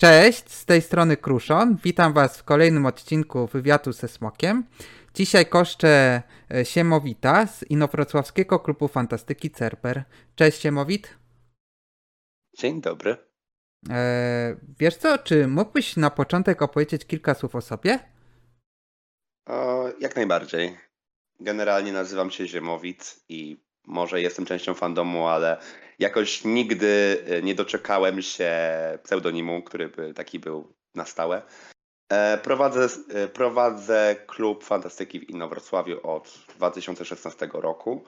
[0.00, 1.76] Cześć, z tej strony Kruszon.
[1.84, 4.64] Witam Was w kolejnym odcinku wywiadu ze Smokiem.
[5.14, 6.22] Dzisiaj koszczę
[6.54, 10.04] e, Siemowita z Inowrocławskiego Klubu Fantastyki Cerper.
[10.34, 11.18] Cześć Siemowit.
[12.58, 13.16] Dzień dobry.
[13.90, 17.98] E, wiesz co, czy mógłbyś na początek opowiedzieć kilka słów o sobie?
[19.46, 20.78] O, jak najbardziej.
[21.40, 25.56] Generalnie nazywam się Ziemowit i może jestem częścią fandomu, ale
[25.98, 28.52] jakoś nigdy e, nie doczekałem się
[29.02, 31.42] pseudonimu, który by taki był na stałe.
[32.12, 38.04] E, prowadzę, e, prowadzę klub fantastyki w Inowrocławiu od 2016 roku.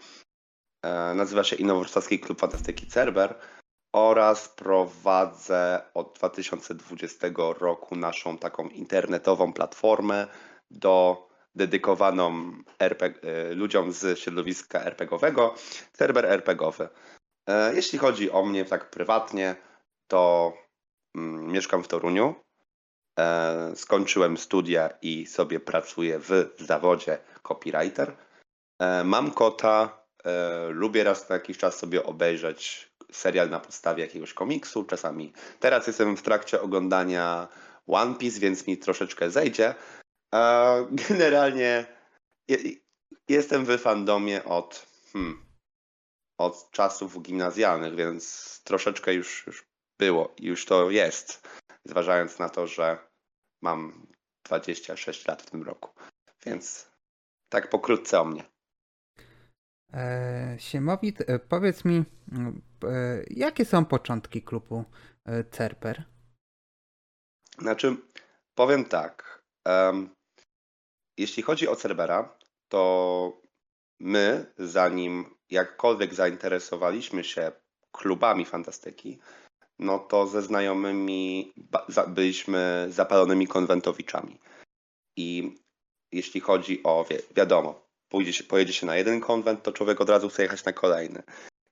[1.14, 3.34] Nazywa się Inowrocławski Klub Fantastyki Cerber
[3.92, 10.26] oraz prowadzę od 2020 roku naszą taką internetową platformę
[10.70, 15.54] do dedykowaną RPG, e, ludziom z środowiska RPGowego,
[15.92, 16.88] serwer RPGowy.
[17.48, 19.56] E, jeśli chodzi o mnie tak prywatnie,
[20.06, 20.52] to
[21.14, 22.34] mm, mieszkam w Toruniu.
[23.18, 28.16] E, skończyłem studia i sobie pracuję w zawodzie copywriter.
[29.04, 30.04] Mam kota,
[30.68, 35.32] lubię raz na jakiś czas sobie obejrzeć serial na podstawie jakiegoś komiksu, czasami.
[35.60, 37.48] Teraz jestem w trakcie oglądania
[37.86, 39.74] One Piece, więc mi troszeczkę zejdzie,
[41.08, 41.86] Generalnie
[43.28, 45.46] jestem w fandomie od, hmm,
[46.38, 49.66] od czasów gimnazjalnych, więc troszeczkę już, już
[49.98, 51.48] było i już to jest,
[51.84, 52.98] zważając na to, że
[53.62, 54.06] mam
[54.44, 55.90] 26 lat w tym roku.
[56.46, 56.90] Więc
[57.48, 58.44] tak pokrótce o mnie.
[59.92, 62.04] E, Siemowit, e, powiedz mi,
[62.84, 64.84] e, jakie są początki klubu
[65.50, 66.04] Cerper?
[67.58, 67.96] Znaczy,
[68.54, 69.42] powiem tak.
[69.66, 70.14] Um,
[71.16, 73.42] jeśli chodzi o Cerbera, to
[74.00, 77.52] my, zanim jakkolwiek zainteresowaliśmy się
[77.92, 79.18] klubami fantastyki,
[79.78, 81.52] no to ze znajomymi
[82.08, 84.38] byliśmy zapalonymi konwentowiczami.
[85.16, 85.54] I
[86.12, 90.10] jeśli chodzi o, wi wiadomo, pójdzie się, pojedzie się na jeden konwent, to człowiek od
[90.10, 91.22] razu chce jechać na kolejny.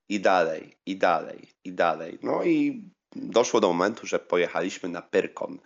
[0.08, 2.18] I dalej, i dalej, i dalej.
[2.22, 5.58] No i doszło do momentu, że pojechaliśmy na Pyrkon.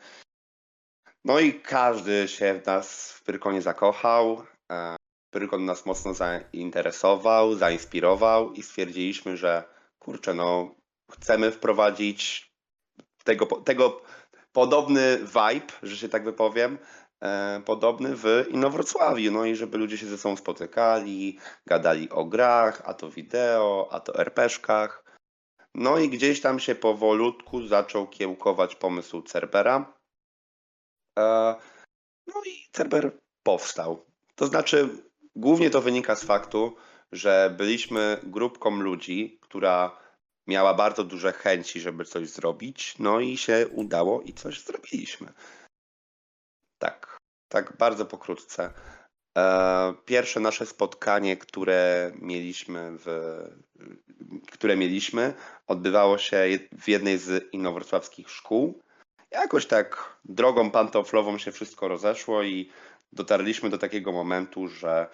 [1.25, 4.43] No i każdy się w nas w Pyrkonie zakochał.
[4.73, 4.97] E,
[5.31, 9.65] Pyrkon nas mocno zainteresował, zainspirował i stwierdziliśmy, że
[9.99, 10.75] kurczę, no
[11.13, 12.51] chcemy wprowadzić
[13.25, 14.03] tego, tego
[14.53, 16.79] podobny vibe, że się tak wypowiem,
[17.23, 19.33] e, podobny w Inowrocławiu.
[19.33, 24.01] No i żeby ludzie się ze sobą spotykali, gadali o grach, a to wideo, a
[24.01, 25.05] to RPszkach.
[25.75, 29.95] No i gdzieś tam się powolutku zaczął kiełkować pomysł Cerbera.
[31.19, 31.55] E,
[32.27, 34.05] no i Cerber powstał.
[34.35, 34.89] To znaczy,
[35.37, 36.77] głównie to wynika z faktu,
[37.13, 40.05] że byliśmy grupką ludzi, która
[40.47, 45.33] miała bardzo duże chęci, żeby coś zrobić, no i się udało i coś zrobiliśmy.
[46.79, 48.73] Tak, tak bardzo pokrótce.
[49.39, 53.07] E, pierwsze nasze spotkanie, które mieliśmy, w,
[54.53, 55.35] które mieliśmy,
[55.67, 58.84] odbywało się w jednej z inowrocławskich szkół
[59.35, 62.71] jakoś tak drogą pantoflową się wszystko rozeszło i
[63.13, 65.09] dotarliśmy do takiego momentu, że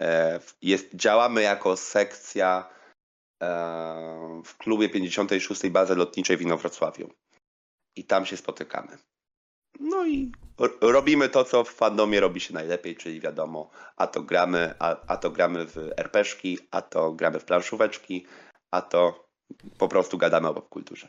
[0.00, 2.68] e, jest, działamy jako sekcja
[3.42, 5.68] e, w klubie 56.
[5.68, 7.10] Bazy Lotniczej w Inowrocławiu.
[7.96, 8.98] I tam się spotykamy.
[9.80, 10.32] No i
[10.80, 15.16] robimy to, co w fandomie robi się najlepiej, czyli wiadomo, a to gramy, a, a
[15.16, 18.26] to gramy w RPszki, a to gramy w planszóweczki,
[18.70, 19.24] a to
[19.78, 21.08] po prostu gadamy o popkulturze.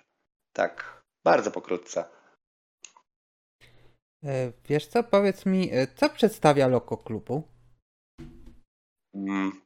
[0.53, 2.05] Tak, bardzo pokrótce.
[4.25, 7.43] E, wiesz co, powiedz mi, e, co przedstawia logo klubu?
[9.15, 9.61] Mm.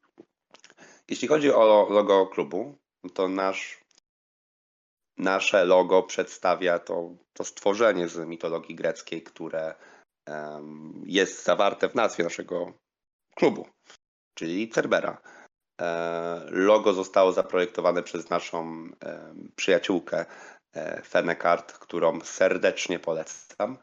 [1.09, 2.78] Jeśli chodzi o logo klubu,
[3.13, 3.84] to nasz,
[5.18, 9.75] nasze logo przedstawia to, to stworzenie z mitologii greckiej, które
[11.06, 12.74] jest zawarte w nazwie naszego
[13.35, 13.68] klubu,
[14.34, 15.22] czyli Cerbera.
[15.81, 18.89] E, logo zostało zaprojektowane przez naszą
[19.56, 20.25] przyjaciółkę
[20.74, 23.78] e, Fenekart, którą serdecznie polecam.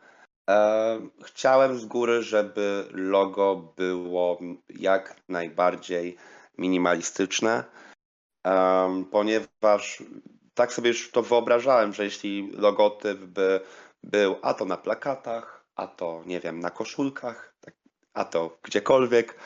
[0.51, 4.39] E, chciałem z góry, żeby logo było
[4.69, 6.17] jak najbardziej
[6.59, 7.65] minimalistyczne,
[9.11, 10.03] ponieważ
[10.55, 13.61] tak sobie już to wyobrażałem, że jeśli logotyp by
[14.03, 17.75] był a to na plakatach, a to nie wiem, na koszulkach, tak,
[18.15, 19.39] a to gdziekolwiek,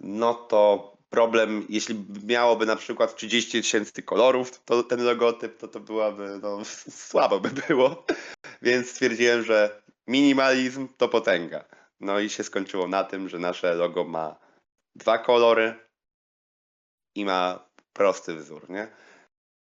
[0.00, 5.80] no to problem, jeśli miałoby na przykład 30 tysięcy kolorów, to ten logotyp, to to
[5.80, 6.58] byłaby, no
[7.08, 8.04] słabo by było.
[8.62, 11.64] Więc stwierdziłem, że minimalizm to potęga.
[12.00, 14.36] No i się skończyło na tym, że nasze logo ma
[14.94, 15.74] dwa kolory
[17.16, 18.88] i ma prosty wzór, nie?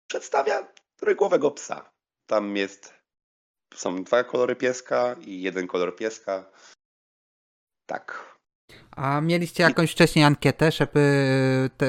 [0.08, 0.68] Przedstawia
[1.02, 1.92] rygłowego psa.
[2.30, 2.94] Tam jest
[3.74, 6.46] są dwa kolory pieska i jeden kolor pieska.
[7.86, 8.36] Tak.
[8.92, 11.00] A mieliście jakąś wcześniej ankietę, żeby
[11.78, 11.88] te,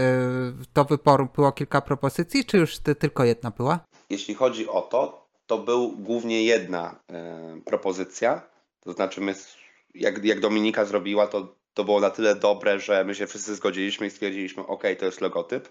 [0.75, 3.81] do wyboru było kilka propozycji, czy już ty, tylko jedna była?
[4.11, 8.43] Jeśli chodzi o to, to był głównie jedna e, propozycja.
[8.81, 9.35] To znaczy, my,
[9.95, 14.07] jak, jak Dominika zrobiła, to, to było na tyle dobre, że my się wszyscy zgodziliśmy
[14.07, 15.69] i stwierdziliśmy, OK, to jest logotyp.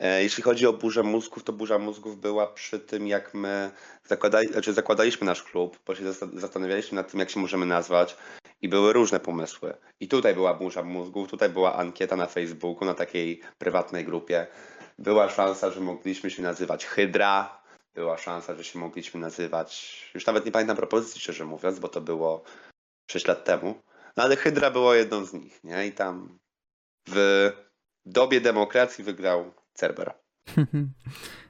[0.00, 3.70] E, jeśli chodzi o burzę mózgów, to burza mózgów była przy tym, jak my
[4.04, 8.16] zakładali, znaczy zakładaliśmy nasz klub, bo się zastanawialiśmy nad tym, jak się możemy nazwać
[8.62, 9.74] i były różne pomysły.
[10.00, 14.46] I tutaj była burza mózgów, tutaj była ankieta na Facebooku, na takiej prywatnej grupie.
[14.98, 17.63] Była szansa, że mogliśmy się nazywać Hydra,
[17.94, 22.00] była szansa, że się mogliśmy nazywać, już nawet nie pamiętam propozycji, szczerze mówiąc, bo to
[22.00, 22.44] było
[23.10, 23.82] 6 lat temu,
[24.16, 25.86] no ale Hydra było jedną z nich, nie?
[25.86, 26.38] I tam
[27.08, 27.50] w
[28.06, 30.14] dobie demokracji wygrał Cerber.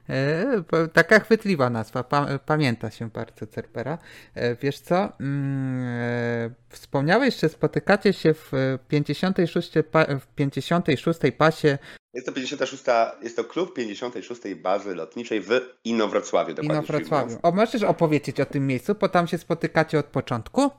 [0.09, 0.63] E,
[0.93, 2.03] taka chwytliwa nazwa,
[2.45, 3.97] pamięta się bardzo Cerbera.
[4.35, 8.51] E, wiesz co, mm, e, wspomniałeś, że spotykacie się w
[8.87, 9.71] 56,
[10.19, 11.77] w 56 pasie
[12.15, 12.83] jest to 56,
[13.21, 15.49] jest to klub 56 bazy lotniczej w
[15.83, 16.55] Inowrocławiu.
[16.61, 17.37] Inowrocławiu.
[17.43, 20.71] O, możesz opowiedzieć o tym miejscu, bo tam się spotykacie od początku?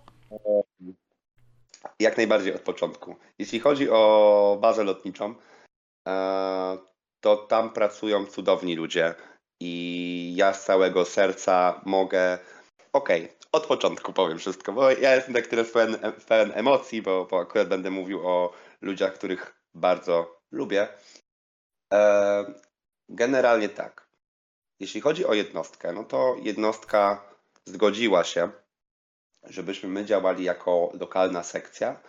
[2.01, 3.17] Jak najbardziej od początku.
[3.39, 5.35] Jeśli chodzi o bazę lotniczą,
[7.21, 9.15] to tam pracują cudowni ludzie
[9.61, 12.39] i ja z całego serca mogę.
[12.93, 15.97] Okej, okay, od początku powiem wszystko, bo ja jestem tak teraz pełen,
[16.29, 20.89] pełen emocji, bo, bo akurat będę mówił o ludziach, których bardzo lubię.
[21.97, 22.45] E,
[23.09, 24.07] generalnie tak.
[24.81, 27.25] Jeśli chodzi o jednostkę, no to jednostka
[27.65, 28.51] zgodziła się,
[29.45, 32.01] żebyśmy my działali jako lokalna sekcja,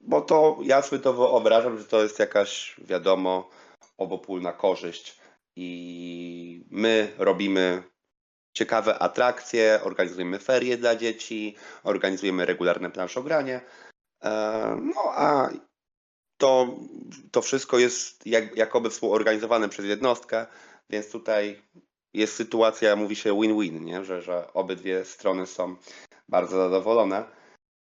[0.00, 3.50] bo to ja sobie to wyobrażam, że to jest jakaś, wiadomo,
[3.98, 5.18] obopólna korzyść
[5.56, 7.82] i my robimy
[8.52, 13.60] ciekawe atrakcje, organizujemy ferie dla dzieci, organizujemy regularne planszogranie.
[14.24, 14.30] E,
[14.94, 15.48] no a
[16.36, 16.76] to,
[17.30, 20.46] to wszystko jest jak, jakoby współorganizowane przez jednostkę,
[20.90, 21.62] więc tutaj
[22.14, 24.04] jest sytuacja, mówi się win-win, nie?
[24.04, 25.76] Że, że obydwie strony są
[26.28, 27.24] bardzo zadowolone.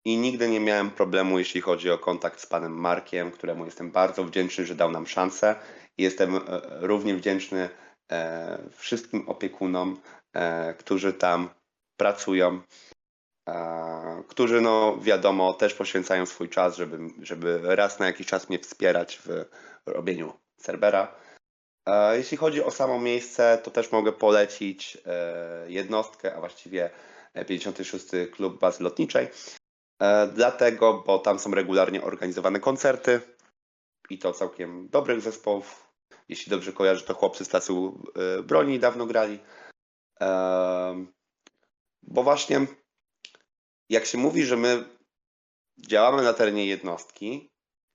[0.06, 4.24] I nigdy nie miałem problemu, jeśli chodzi o kontakt z panem Markiem, któremu jestem bardzo
[4.24, 5.56] wdzięczny, że dał nam szansę.
[5.98, 6.42] Jestem e,
[6.80, 7.70] równie wdzięczny
[8.12, 9.98] e, wszystkim opiekunom,
[10.34, 11.50] e, którzy tam
[11.98, 12.62] pracują,
[14.28, 19.20] którzy, no wiadomo, też poświęcają swój czas, żeby, żeby raz na jakiś czas mnie wspierać
[19.26, 19.46] w
[19.86, 21.16] robieniu Cerbera.
[22.14, 24.98] Jeśli chodzi o samo miejsce, to też mogę polecić
[25.68, 26.90] jednostkę, a właściwie
[27.48, 28.06] 56.
[28.32, 29.28] Klub Bazy Lotniczej.
[30.34, 33.22] Dlatego, bo tam są regularnie organizowane koncerty
[34.10, 35.90] i to całkiem dobrych zespołów.
[36.30, 39.40] Jeśli dobrze kojarzę, to chłopcy z e, broni dawno grali.
[42.04, 42.66] Bo właśnie
[43.90, 44.84] jak się mówi, że my
[45.78, 47.50] działamy na terenie jednostki,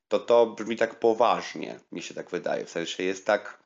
[0.09, 2.65] to to brzmi tak poważnie, mi się tak wydaje.
[2.65, 3.63] W sensie jest tak,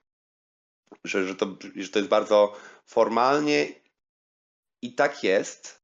[1.04, 1.46] że, że, to,
[1.76, 3.68] że to jest bardzo formalnie
[4.82, 5.82] i tak jest,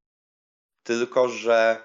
[0.82, 1.82] tylko że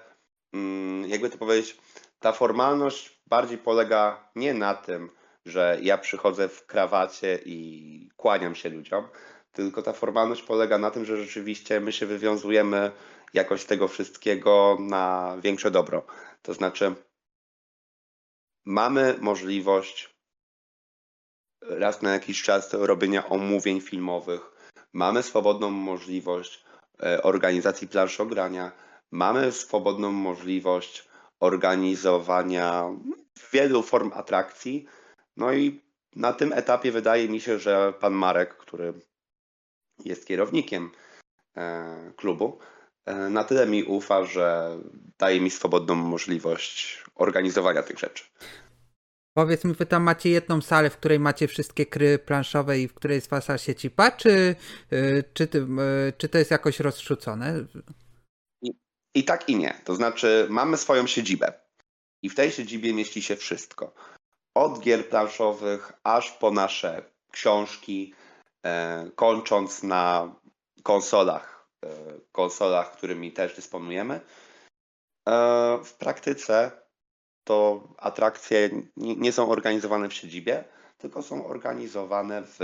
[0.52, 1.76] mm, jakby to powiedzieć,
[2.18, 5.10] ta formalność bardziej polega nie na tym,
[5.44, 9.08] że ja przychodzę w krawacie i kłaniam się ludziom,
[9.52, 12.92] tylko ta formalność polega na tym, że rzeczywiście my się wywiązujemy
[13.34, 16.06] jakoś z tego wszystkiego na większe dobro.
[16.42, 16.94] To znaczy,
[18.64, 20.14] mamy możliwość
[21.62, 24.40] raz na jakiś czas robienia omówień filmowych,
[24.92, 26.64] mamy swobodną możliwość
[27.02, 28.72] e, organizacji planszogrania,
[29.10, 31.08] mamy swobodną możliwość
[31.40, 32.84] organizowania
[33.52, 34.86] wielu form atrakcji.
[35.36, 35.80] No i
[36.16, 38.92] na tym etapie wydaje mi się, że pan Marek, który
[40.04, 40.90] jest kierownikiem
[41.56, 42.58] e, klubu,
[43.06, 44.76] na tyle mi ufa, że
[45.18, 48.24] daje mi swobodną możliwość organizowania tych rzeczy.
[49.34, 52.94] Powiedz mi, wy tam macie jedną salę, w której macie wszystkie kry planszowe i w
[52.94, 53.58] której jest wasza
[54.16, 54.54] czy,
[54.90, 55.48] e, czy,
[56.18, 57.66] czy to jest jakoś rozrzucone?
[58.62, 58.72] I,
[59.14, 59.80] I tak i nie.
[59.84, 61.52] To znaczy mamy swoją siedzibę
[62.22, 63.94] i w tej siedzibie mieści się wszystko.
[64.54, 68.14] Od gier planszowych aż po nasze książki,
[68.64, 70.34] e, kończąc na
[70.82, 71.59] konsolach, e,
[72.32, 74.20] konsolach, którymi też dysponujemy.
[75.28, 76.70] E, w praktyce
[77.44, 80.64] to atrakcje nie są organizowane w siedzibie,
[80.98, 82.58] tylko są organizowane w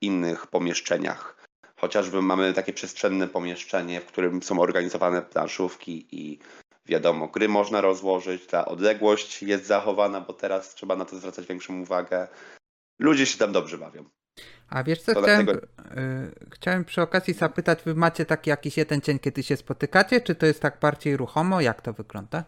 [0.00, 1.46] innych pomieszczeniach.
[1.76, 6.38] Chociażby mamy takie przestrzenne pomieszczenie, w którym są organizowane planszówki i
[6.86, 11.80] Wiadomo, gry można rozłożyć, ta odległość jest zachowana, bo teraz trzeba na to zwracać większą
[11.80, 12.28] uwagę.
[12.98, 14.04] Ludzie się tam dobrze bawią.
[14.68, 15.66] A wiesz co, chciałem, dlatego...
[16.00, 20.34] y, chciałem przy okazji zapytać, wy macie taki jakiś jeden dzień, kiedy się spotykacie, czy
[20.34, 21.60] to jest tak bardziej ruchomo?
[21.60, 22.44] Jak to wygląda?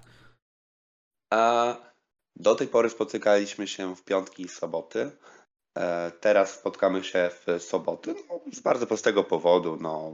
[1.32, 1.76] A
[2.36, 5.10] do tej pory spotykaliśmy się w piątki i soboty.
[5.78, 9.78] E, teraz spotkamy się w soboty no, z bardzo prostego powodu.
[9.80, 10.12] No,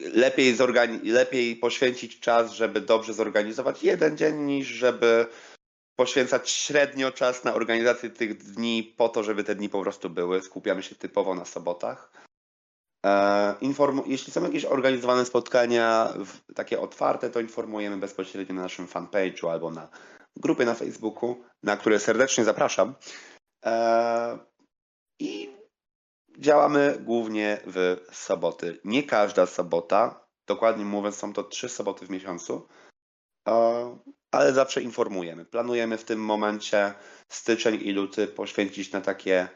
[0.00, 0.56] lepiej,
[1.04, 5.26] lepiej poświęcić czas, żeby dobrze zorganizować jeden dzień, niż żeby
[5.96, 10.42] poświęcać średnio czas na organizację tych dni po to, żeby te dni po prostu były.
[10.42, 12.12] Skupiamy się typowo na sobotach.
[13.06, 13.54] E,
[14.06, 16.14] jeśli są jakieś organizowane spotkania
[16.54, 19.88] takie otwarte, to informujemy bezpośrednio na naszym fanpage'u albo na
[20.36, 22.94] grupie na Facebooku, na które serdecznie zapraszam.
[23.64, 24.38] E,
[25.20, 25.50] I
[26.38, 28.80] działamy głównie w soboty.
[28.84, 32.68] Nie każda sobota, dokładnie mówiąc, są to trzy soboty w miesiącu,
[33.48, 33.98] e,
[34.36, 35.44] ale zawsze informujemy.
[35.44, 36.94] Planujemy w tym momencie
[37.28, 39.48] styczeń i luty poświęcić na takie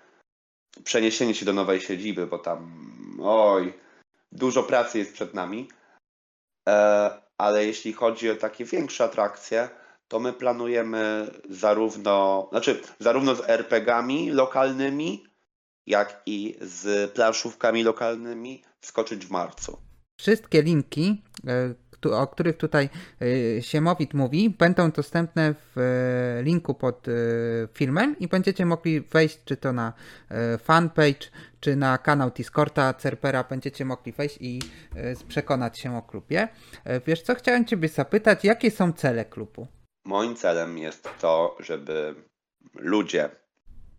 [0.85, 2.87] przeniesienie się do nowej siedziby, bo tam
[3.23, 3.73] oj,
[4.33, 5.69] dużo pracy jest przed nami.
[6.69, 9.69] E, ale jeśli chodzi o takie większe atrakcje,
[10.09, 15.27] to my planujemy zarówno, znaczy zarówno z RPGami lokalnymi,
[15.87, 19.79] jak i z planszówkami lokalnymi wskoczyć w marcu.
[20.21, 22.89] Wszystkie linki, e, o których tutaj
[23.59, 27.07] e, Siemowit mówi, będą dostępne w e, linku pod
[27.75, 29.93] filmem i będziecie mogli wejść czy to na
[30.63, 31.31] fanpage,
[31.61, 34.61] czy na kanał Discorda Cerpera, będziecie mogli wejść i
[35.29, 36.49] przekonać się o klubie.
[37.07, 39.67] Wiesz co, chciałem Ciebie zapytać, jakie są cele klubu?
[40.05, 42.15] Moim celem jest to, żeby
[42.75, 43.31] ludzie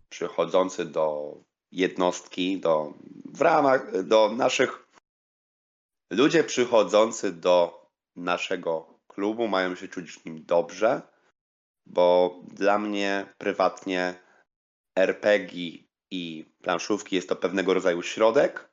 [0.08, 1.36] przychodzący do
[1.72, 2.94] jednostki, do,
[3.24, 4.86] w ramach, do naszych.
[6.10, 7.81] Ludzie przychodzący do
[8.16, 11.02] naszego klubu mają się czuć w nim dobrze,
[11.86, 14.14] bo dla mnie prywatnie
[14.96, 15.78] RPG
[16.10, 18.70] i planszówki jest to pewnego rodzaju środek,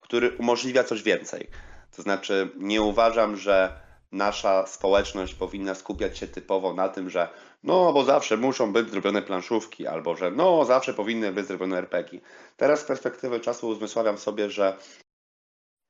[0.00, 1.48] który umożliwia coś więcej.
[1.96, 3.80] To znaczy, nie uważam, że
[4.12, 7.28] nasza społeczność powinna skupiać się typowo na tym, że
[7.62, 12.20] no, bo zawsze muszą być zrobione planszówki, albo że no, zawsze powinny być zrobione RPG.
[12.56, 14.76] Teraz z perspektywy czasu uzmysławiam sobie, że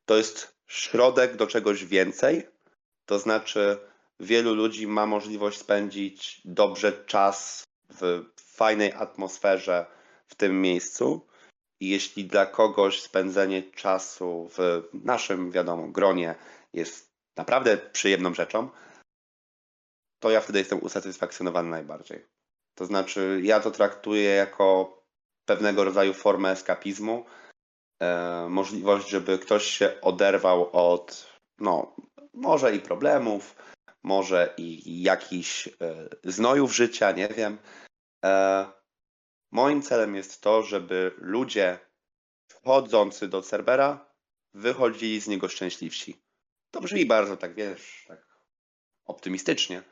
[0.04, 2.46] to jest środek do czegoś więcej,
[3.06, 3.78] to znaczy
[4.20, 9.86] wielu ludzi ma możliwość spędzić dobrze czas w fajnej atmosferze
[10.26, 11.26] w tym miejscu.
[11.80, 16.34] I jeśli dla kogoś spędzenie czasu w naszym, wiadomo, gronie
[16.72, 18.68] jest naprawdę przyjemną rzeczą,
[20.22, 22.24] to ja wtedy jestem usatysfakcjonowany najbardziej.
[22.74, 24.98] To znaczy, ja to traktuję jako
[25.44, 27.24] pewnego rodzaju formę eskapizmu,
[28.02, 31.26] e, możliwość, żeby ktoś się oderwał od,
[31.58, 31.96] no,
[32.34, 33.56] może i problemów,
[34.02, 35.72] może i jakichś e,
[36.24, 37.58] znojów życia, nie wiem.
[38.24, 38.66] E,
[39.50, 41.78] moim celem jest to, żeby ludzie
[42.48, 44.12] wchodzący do serwera
[44.54, 46.22] wychodzili z niego szczęśliwsi.
[46.70, 48.38] To brzmi bardzo tak, wiesz, tak
[49.04, 49.82] optymistycznie,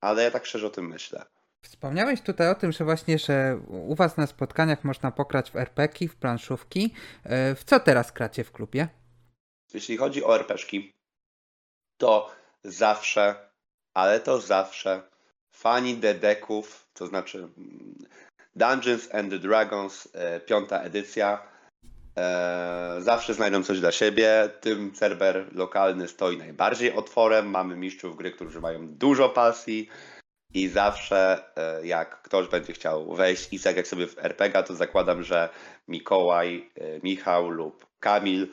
[0.00, 1.24] ale ja tak szczerze o tym myślę.
[1.62, 6.08] Wspomniałeś tutaj o tym, że właśnie, że u was na spotkaniach można pokrać w RPG,
[6.08, 6.94] w planszówki.
[7.24, 8.88] E, w co teraz kracie w klubie?
[9.74, 10.93] Jeśli chodzi o RPszki,
[11.98, 12.30] to
[12.64, 13.34] zawsze,
[13.94, 15.02] ale to zawsze
[15.50, 17.94] fani dedeków, to znaczy mm,
[18.56, 21.54] Dungeons and Dragons, e, piąta edycja,
[22.18, 24.50] E, zawsze znajdą coś dla siebie.
[24.60, 27.50] Tym serwer lokalny stoi najbardziej otworem.
[27.50, 29.88] Mamy mistrzów gry, którzy mają dużo pasji.
[30.54, 35.22] I zawsze e, jak ktoś będzie chciał wejść i zagrać sobie w RPG, to zakładam,
[35.22, 35.48] że
[35.88, 36.70] Mikołaj,
[37.02, 38.48] Michał lub Kamil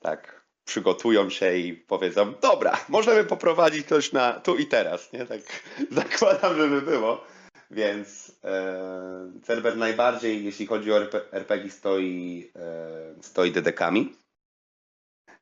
[0.00, 0.39] tak
[0.70, 5.26] przygotują się i powiedzą, dobra, możemy poprowadzić coś na tu i teraz, nie?
[5.26, 5.40] Tak
[6.00, 7.24] zakładam, żeby było.
[7.70, 10.96] Więc e, Cerber najbardziej, jeśli chodzi o
[11.32, 14.16] RPG, stoi, e, stoi DDK-ami.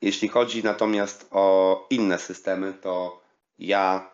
[0.03, 3.23] Jeśli chodzi natomiast o inne systemy, to
[3.59, 4.11] ja,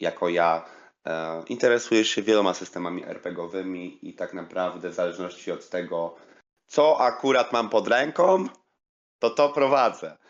[0.00, 0.64] jako ja,
[1.06, 6.16] e, interesuję się wieloma systemami RPGowymi i tak naprawdę w zależności od tego,
[6.66, 8.48] co akurat mam pod ręką,
[9.18, 10.21] to to prowadzę.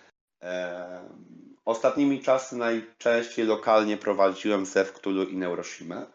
[1.64, 6.06] Ostatnimi czasy najczęściej lokalnie prowadziłem Zew Cthulhu i Neuroshima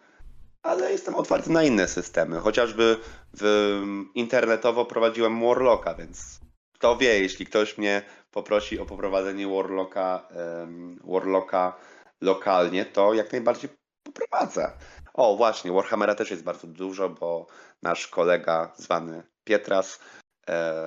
[0.68, 2.40] ale jestem otwarty na inne systemy.
[2.40, 2.98] Chociażby
[3.34, 3.82] w,
[4.16, 6.40] internetowo prowadziłem Warlocka, więc
[6.74, 11.78] kto wie, jeśli ktoś mnie poprosi o poprowadzenie Warlocka, um, Warlocka
[12.22, 13.70] lokalnie, to jak najbardziej
[14.04, 14.72] poprowadzę.
[15.14, 17.48] O, właśnie, Warhammera też jest bardzo dużo, bo
[17.84, 20.00] nasz kolega zwany Pietras
[20.50, 20.86] e,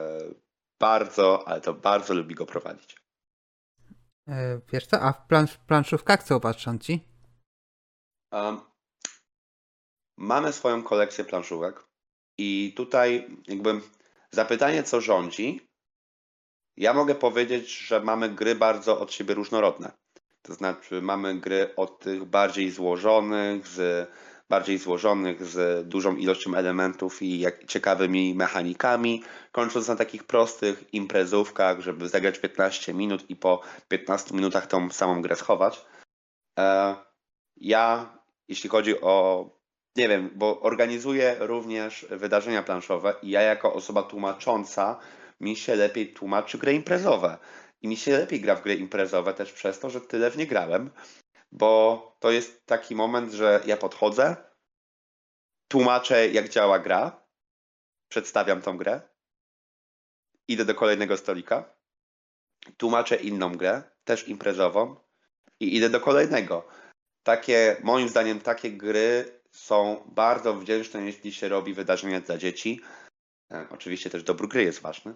[0.81, 3.00] bardzo, ale to bardzo lubi go prowadzić.
[4.31, 7.05] E, wiesz co, a w plansz, planszówkach co uważasz ci?
[8.33, 8.61] Um,
[10.17, 11.85] Mamy swoją kolekcję planszówek
[12.39, 13.81] i tutaj jakby
[14.31, 15.71] zapytanie, co rządzi,
[16.77, 19.93] ja mogę powiedzieć, że mamy gry bardzo od siebie różnorodne.
[20.43, 24.11] To znaczy, mamy gry od tych bardziej złożonych, z
[24.51, 31.81] bardziej złożonych, z dużą ilością elementów i jak, ciekawymi mechanikami, kończąc na takich prostych imprezówkach,
[31.81, 35.85] żeby zagrać 15 minut i po 15 minutach tą samą grę schować.
[36.59, 36.95] E,
[37.57, 39.45] ja, jeśli chodzi o,
[39.97, 44.99] nie wiem, bo organizuję również wydarzenia planszowe i ja jako osoba tłumacząca
[45.41, 47.39] mi się lepiej tłumaczy gry imprezowe.
[47.83, 50.47] I mi się lepiej gra w gry imprezowe też przez to, że tyle w nie
[50.47, 50.91] grałem,
[51.53, 54.37] bo to jest taki moment, że ja podchodzę,
[55.69, 57.27] tłumaczę jak działa gra,
[58.09, 59.01] przedstawiam tą grę,
[60.49, 61.75] idę do kolejnego stolika,
[62.77, 64.97] tłumaczę inną grę, też imprezową
[65.61, 66.69] i idę do kolejnego.
[67.23, 72.81] Takie, moim zdaniem, takie gry są bardzo wdzięczne, jeśli się robi wydarzenia dla dzieci.
[73.53, 75.15] E, oczywiście też dobór gry jest ważny,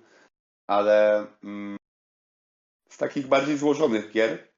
[0.66, 1.76] ale mm,
[2.90, 4.53] z takich bardziej złożonych gier,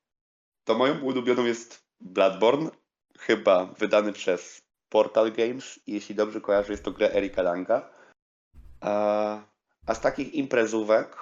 [0.67, 2.71] to moją ulubioną jest Bloodborne,
[3.19, 5.81] chyba wydany przez Portal Games.
[5.87, 7.91] Jeśli dobrze kojarzę, jest to gra Erika Langa.
[8.81, 9.39] A,
[9.87, 11.17] a z takich imprezówek,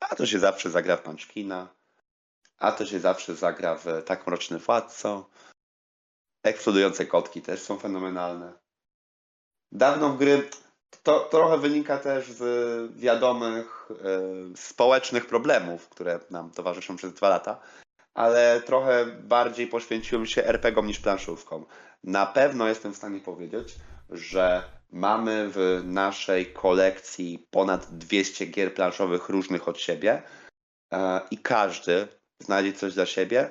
[0.00, 1.68] a to się zawsze zagra w Punchkina,
[2.58, 5.28] a to się zawsze zagra w Tak Mroczny Władco.
[6.42, 8.52] Eksplodujące kotki też są fenomenalne.
[9.72, 10.50] Dawno w gry
[11.02, 17.60] to trochę wynika też z wiadomych y, społecznych problemów, które nam towarzyszą przez dwa lata,
[18.16, 21.66] ale trochę bardziej poświęciłem się RPGom niż planszówkom.
[22.04, 23.74] Na pewno jestem w stanie powiedzieć,
[24.10, 30.22] że mamy w naszej kolekcji ponad 200 gier planszowych różnych od siebie
[30.92, 30.96] y,
[31.30, 32.08] i każdy
[32.40, 33.50] znajdzie coś dla siebie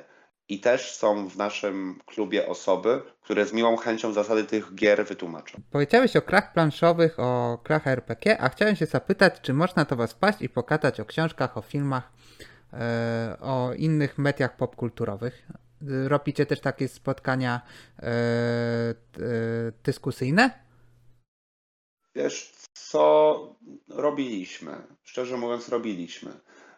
[0.49, 5.61] i też są w naszym klubie osoby, które z miłą chęcią zasady tych gier wytłumaczą.
[5.71, 10.13] Powiedziałeś o krach planszowych, o krach RPG, a chciałem się zapytać, czy można to was
[10.13, 12.14] paść i pokazać o książkach, o filmach, e,
[13.41, 15.47] o innych mediach popkulturowych.
[16.07, 17.61] Robicie też takie spotkania
[17.99, 18.95] e, e,
[19.83, 20.65] dyskusyjne?
[22.15, 23.55] Wiesz, co
[23.89, 24.71] robiliśmy?
[25.03, 26.31] Szczerze mówiąc, robiliśmy.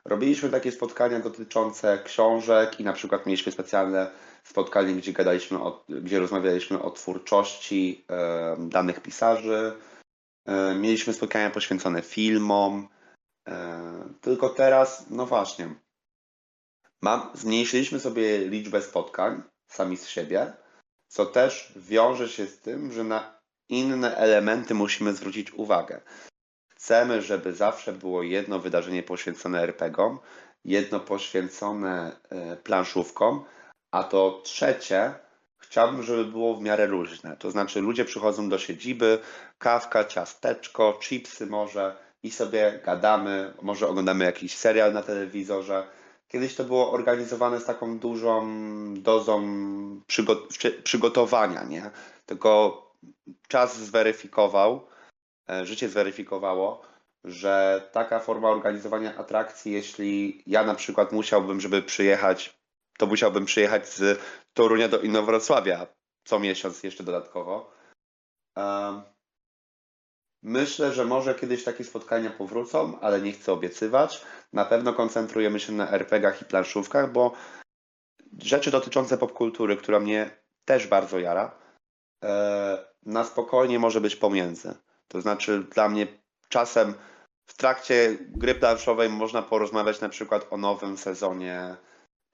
[0.06, 4.12] Robiliśmy takie spotkania dotyczące książek i na przykład mieliśmy specjalne
[4.44, 9.74] spotkanie, gdzie gadaliśmy, o, gdzie rozmawialiśmy o twórczości e, danych pisarzy.
[10.46, 12.88] E, mieliśmy spotkania poświęcone filmom.
[13.48, 13.80] E,
[14.22, 15.76] tylko teraz, no właśnie,
[17.02, 20.54] mam, zmniejszyliśmy sobie liczbę spotkań sami z siebie,
[21.08, 26.02] co też wiąże się z tym, że na inne elementy musimy zwrócić uwagę.
[26.70, 30.20] Chcemy, żeby zawsze było jedno wydarzenie poświęcone RPGom,
[30.66, 33.46] jedno poświęcone e, planszówkom,
[33.92, 35.14] a to trzecie
[35.58, 37.38] chciałbym, żeby było w miarę luźne.
[37.38, 39.20] To znaczy ludzie przychodzą do siedziby,
[39.58, 45.88] kawka, ciasteczko, chipsy może i sobie gadamy, może oglądamy jakiś serial na telewizorze.
[46.28, 48.48] Kiedyś to było organizowane z taką dużą
[48.94, 49.42] dozą
[50.84, 51.92] przygotowania, nie?
[52.26, 52.82] Tylko
[53.48, 54.88] czas zweryfikował,
[55.50, 56.82] E, życie zweryfikowało,
[57.24, 62.58] że taka forma organizowania atrakcji, jeśli ja na przykład musiałbym, żeby przyjechać,
[62.98, 64.20] to musiałbym przyjechać z
[64.54, 65.88] Torunia do Inowrocławia
[66.26, 67.72] co miesiąc jeszcze dodatkowo.
[70.44, 74.26] Myślę, że może kiedyś takie spotkania powrócą, ale nie chcę obiecywać.
[74.54, 77.34] Na pewno koncentrujemy się na RPGach i planszówkach, bo
[78.42, 80.30] rzeczy dotyczące popkultury, która mnie
[80.66, 81.58] też bardzo jara,
[82.24, 84.74] e, na spokojnie może być pomiędzy.
[85.08, 86.08] To znaczy dla mnie
[86.50, 86.94] czasem
[87.46, 91.76] w trakcie gry planszowej można porozmawiać na przykład o nowym sezonie,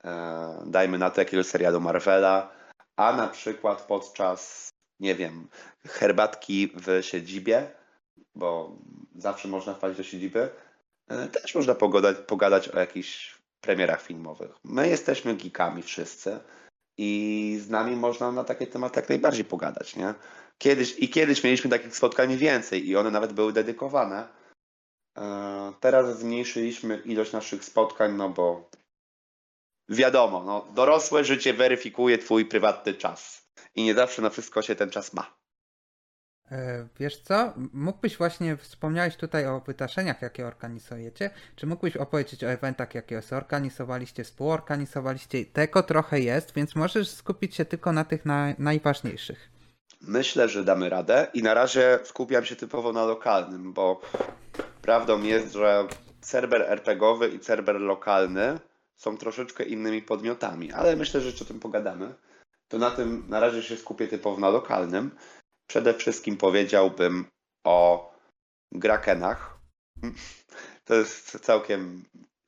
[0.03, 2.51] e, dajmy na to jakiegoś serialu Marvela,
[2.95, 5.47] a na przykład podczas, nie wiem,
[5.85, 7.82] herbatki w siedzibie,
[8.35, 8.77] bo
[9.15, 10.49] zawsze można wpaść do siedziby,
[11.07, 14.51] e, też można pogadać, pogadać o jakichś premierach filmowych.
[14.63, 16.39] My jesteśmy geekami wszyscy
[16.97, 20.13] i z nami można na takie tematy jak najbardziej pogadać, nie?
[20.57, 24.27] Kiedyś, I kiedyś mieliśmy takich spotkań więcej i one nawet były dedykowane.
[25.17, 28.69] E, teraz zmniejszyliśmy ilość naszych spotkań, no bo
[29.89, 34.89] wiadomo, no, dorosłe życie weryfikuje twój prywatny czas i nie zawsze na wszystko się ten
[34.89, 35.42] czas ma.
[36.51, 42.47] E, wiesz co, mógłbyś właśnie, wspomniałeś tutaj o wydarzeniach, jakie organizujecie, czy mógłbyś opowiedzieć o
[42.47, 45.45] eventach, jakie zorganizowaliście, współorganizowaliście?
[45.45, 49.49] Tego trochę jest, więc możesz skupić się tylko na tych na, najważniejszych.
[50.01, 54.01] Myślę, że damy radę i na razie skupiam się typowo na lokalnym, bo
[54.82, 55.88] prawdą jest, że
[56.21, 58.60] serwer RPGowy i serwer lokalny
[58.95, 62.13] są troszeczkę innymi podmiotami, ale myślę, że jeszcze o tym pogadamy.
[62.67, 65.12] To na tym na razie się skupię typowo na lokalnym.
[65.73, 67.25] Przede wszystkim powiedziałbym
[67.63, 68.12] o
[68.71, 69.59] Grakenach,
[70.86, 72.05] To jest całkiem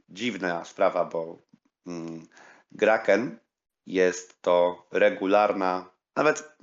[0.10, 1.38] dziwna sprawa, bo
[1.88, 2.28] mm,
[2.72, 3.40] Graken
[3.88, 6.58] jest to regularna, nawet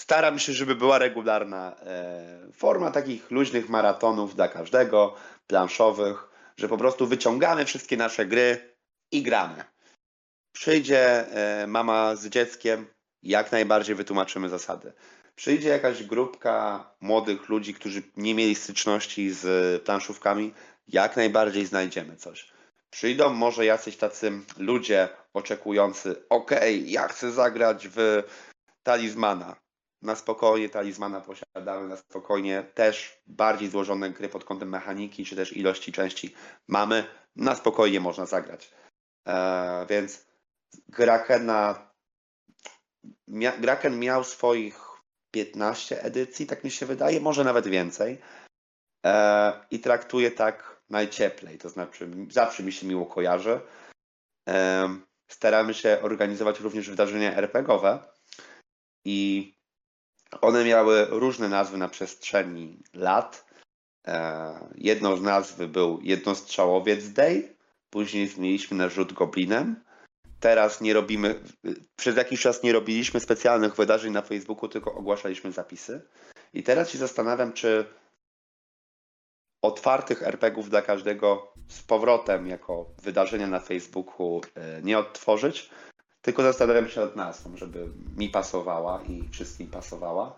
[0.00, 5.14] staram się, żeby była regularna e, forma takich luźnych maratonów dla każdego,
[5.46, 8.76] planszowych, że po prostu wyciągamy wszystkie nasze gry
[9.12, 9.64] i gramy.
[10.52, 12.86] Przyjdzie e, mama z dzieckiem,
[13.22, 14.92] jak najbardziej wytłumaczymy zasady.
[15.36, 20.54] Przyjdzie jakaś grupka młodych ludzi, którzy nie mieli styczności z planszówkami,
[20.88, 22.52] jak najbardziej znajdziemy coś.
[22.90, 28.22] Przyjdą może jacyś tacy ludzie oczekujący, okej, okay, ja chcę zagrać w
[28.82, 29.56] talizmana.
[30.02, 35.56] Na spokojnie talizmana posiadamy, na spokojnie też bardziej złożone gry pod kątem mechaniki, czy też
[35.56, 36.34] ilości części
[36.68, 37.04] mamy,
[37.36, 38.70] na spokojnie można zagrać.
[39.26, 40.26] Eee, więc
[40.88, 41.90] Grakena,
[43.28, 44.85] mia, Graken miał swoich
[45.36, 48.18] 15 edycji, tak mi się wydaje, może nawet więcej.
[49.04, 53.60] Eee, I traktuje tak najcieplej, to znaczy zawsze mi się miło kojarzy.
[54.46, 54.88] Eee,
[55.28, 57.98] staramy się organizować również wydarzenia RPGowe
[59.04, 59.52] i
[60.40, 63.46] one miały różne nazwy na przestrzeni lat.
[64.04, 67.56] Eee, jedną z nazw był Jednostrzałowiec Day,
[67.90, 69.84] później zmieniliśmy na Rzut Goblinem,
[70.40, 71.40] teraz nie robimy,
[71.96, 76.08] przez jakiś czas nie robiliśmy specjalnych wydarzeń na Facebooku, tylko ogłaszaliśmy zapisy.
[76.54, 77.86] I teraz się zastanawiam, czy
[79.62, 85.70] otwartych RPGów dla każdego z powrotem jako wydarzenia na Facebooku e, nie odtworzyć,
[86.22, 90.36] tylko zastanawiam się nad nazwą, żeby mi pasowała i wszystkim pasowała.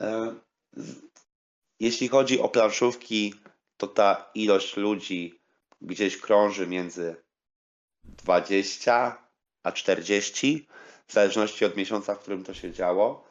[0.00, 0.34] E,
[1.80, 3.34] jeśli chodzi o planszówki,
[3.76, 5.40] to ta ilość ludzi
[5.80, 7.16] gdzieś krąży między
[8.04, 9.24] 20
[9.62, 10.68] a 40,
[11.06, 13.24] w zależności od miesiąca, w którym to się działo.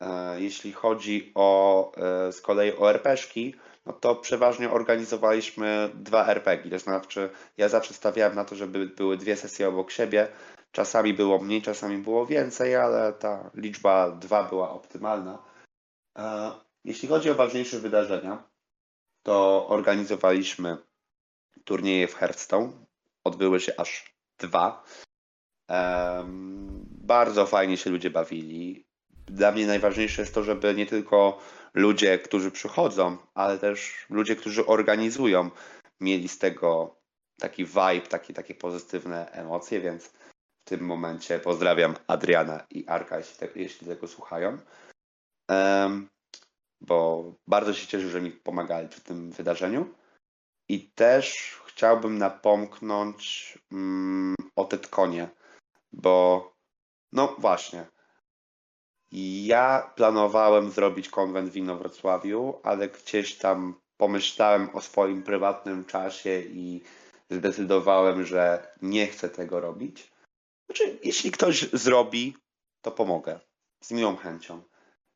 [0.00, 3.54] E, jeśli chodzi o e, z kolei o RPszki,
[3.86, 6.70] no to przeważnie organizowaliśmy dwa RPG.
[6.70, 10.28] To znaczy, ja zawsze stawiałem na to, żeby były dwie sesje obok siebie.
[10.72, 15.42] Czasami było mniej, czasami było więcej, ale ta liczba dwa była optymalna.
[16.18, 16.50] E,
[16.84, 18.42] jeśli chodzi o ważniejsze wydarzenia,
[19.22, 20.76] to organizowaliśmy
[21.64, 22.72] turnieje w Hearthstone
[23.24, 24.84] odbyły się aż dwa.
[25.68, 28.84] Um, bardzo fajnie się ludzie bawili.
[29.26, 31.38] Dla mnie najważniejsze jest to, żeby nie tylko
[31.74, 35.50] ludzie, którzy przychodzą, ale też ludzie, którzy organizują,
[36.00, 36.96] mieli z tego
[37.40, 43.36] taki vibe, takie, takie pozytywne emocje, więc w tym momencie pozdrawiam Adriana i Arka, jeśli,
[43.38, 44.58] te, jeśli tego słuchają.
[45.48, 46.08] Um,
[46.80, 49.94] bo bardzo się cieszę, że mi pomagali przy tym wydarzeniu.
[50.68, 55.28] I też chciałbym napomknąć mm, o Tetkonie,
[55.92, 56.52] bo
[57.12, 57.86] no właśnie.
[59.42, 66.82] Ja planowałem zrobić konwent w Inowrocławiu, ale gdzieś tam pomyślałem o swoim prywatnym czasie i
[67.30, 70.12] zdecydowałem, że nie chcę tego robić.
[70.66, 72.36] Znaczy, jeśli ktoś zrobi,
[72.82, 73.40] to pomogę.
[73.82, 74.62] Z miłą chęcią.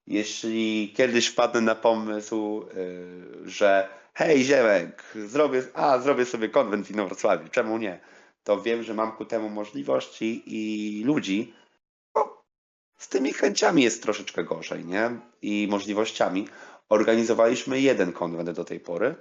[0.06, 6.90] Jeśli kiedyś wpadnę na pomysł, yy, że hej Ziemek, zrobię, a, zrobię sobie konwent w
[6.90, 8.00] Inowrocławiu, czemu nie?
[8.44, 11.54] To wiem, że mam ku temu możliwości i ludzi.
[12.14, 12.42] No,
[12.98, 15.10] z tymi chęciami jest troszeczkę gorzej, nie?
[15.42, 16.48] I możliwościami.
[16.88, 19.14] Organizowaliśmy jeden konwent do tej pory.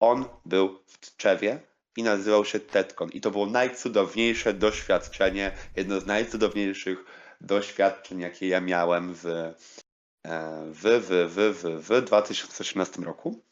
[0.00, 1.60] On był w Tczewie
[1.96, 3.10] i nazywał się TEDCon.
[3.10, 7.04] I to było najcudowniejsze doświadczenie, jedno z najcudowniejszych
[7.40, 9.54] doświadczeń, jakie ja miałem w, e,
[10.72, 13.42] w, w, w, w, w 2018 roku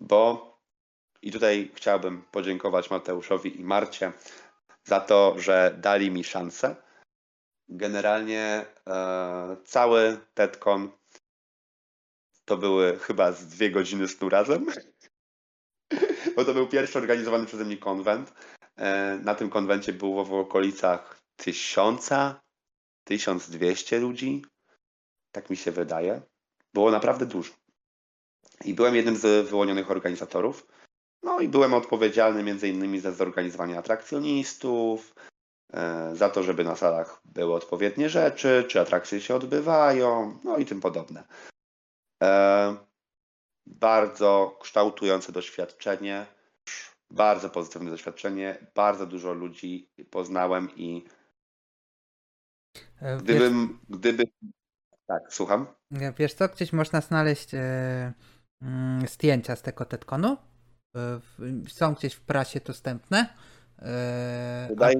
[0.00, 0.48] bo
[1.22, 4.12] i tutaj chciałbym podziękować Mateuszowi i Marcie
[4.84, 6.76] za to, że dali mi szansę.
[7.68, 10.90] Generalnie e, cały TEDCon
[12.44, 14.66] to były chyba z dwie godziny snu razem,
[16.36, 18.32] bo to był pierwszy organizowany przeze mnie konwent.
[18.76, 22.40] E, na tym konwencie było w okolicach tysiąca,
[23.04, 24.42] 1200 ludzi.
[25.32, 26.22] Tak mi się wydaje.
[26.74, 27.57] Było naprawdę dużo.
[28.64, 30.66] I byłem jednym z wyłonionych organizatorów.
[31.22, 35.14] No i byłem odpowiedzialny między innymi za zorganizowanie atrakcjonistów,
[35.72, 40.66] e, za to, żeby na salach były odpowiednie rzeczy, czy atrakcje się odbywają, no i
[40.66, 41.24] tym podobne.
[42.22, 42.76] E,
[43.66, 46.26] bardzo kształtujące doświadczenie,
[47.10, 51.04] bardzo pozytywne doświadczenie, bardzo dużo ludzi poznałem i
[53.00, 54.24] e, gdybym, gdyby...
[55.06, 55.66] Tak, słucham?
[55.90, 57.50] Wiesz co, gdzieś można znaleźć
[59.08, 60.36] zdjęcia z tego Tetkonu.
[61.68, 63.34] Są gdzieś w prasie dostępne.
[63.78, 64.98] E, wydaje,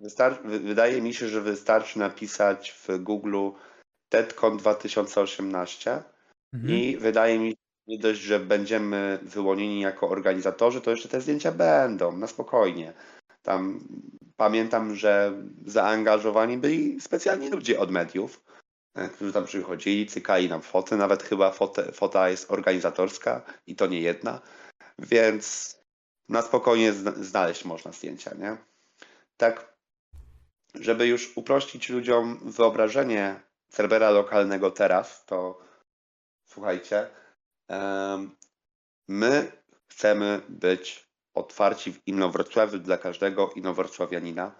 [0.00, 3.50] wystar- wydaje mi się, że wystarczy napisać w Google
[4.08, 6.02] Tetkon 2018
[6.54, 6.74] mhm.
[6.74, 11.52] i wydaje mi się, nie dość, że będziemy wyłonieni jako organizatorzy, to jeszcze te zdjęcia
[11.52, 12.92] będą, na spokojnie.
[13.42, 13.88] Tam
[14.36, 15.32] pamiętam, że
[15.66, 18.49] zaangażowani byli specjalni ludzie od mediów, e,
[19.14, 21.52] którzy tam przychodzili, cykali nam foty, nawet chyba
[21.92, 24.40] fota jest organizatorska i to nie jedna,
[24.98, 25.76] więc
[26.28, 28.56] na spokojnie znaleźć można zdjęcia, nie?
[29.36, 29.74] Tak,
[30.74, 35.58] żeby już uprościć ludziom wyobrażenie serwera lokalnego teraz, to
[36.44, 37.10] słuchajcie,
[39.08, 39.52] my
[39.88, 44.54] chcemy być otwarci w Inowrocławiu dla każdego inowrocławianina.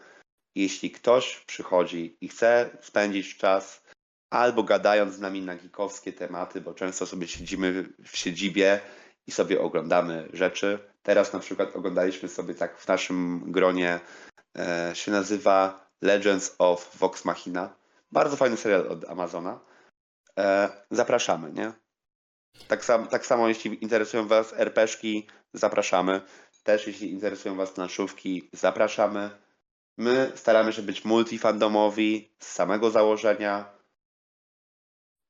[0.54, 3.82] Jeśli ktoś przychodzi i chce spędzić czas
[4.30, 8.80] albo gadając z nami na gikowskie tematy, bo często sobie siedzimy w siedzibie
[9.26, 10.78] i sobie oglądamy rzeczy.
[11.02, 14.00] Teraz na przykład oglądaliśmy sobie tak w naszym gronie,
[14.58, 17.74] e, się nazywa Legends of Vox Machina.
[18.12, 19.60] Bardzo fajny serial od Amazona.
[20.38, 21.72] E, zapraszamy, nie?
[22.68, 26.20] Tak, sam, tak samo jeśli interesują Was RPszki, zapraszamy.
[26.62, 29.30] Też jeśli interesują Was planszówki, zapraszamy.
[29.98, 33.79] My staramy się być multifandomowi z samego założenia.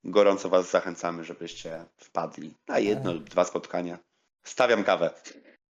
[0.05, 3.99] Gorąco Was zachęcamy, żebyście wpadli na jedno lub dwa spotkania.
[4.43, 5.11] Stawiam kawę.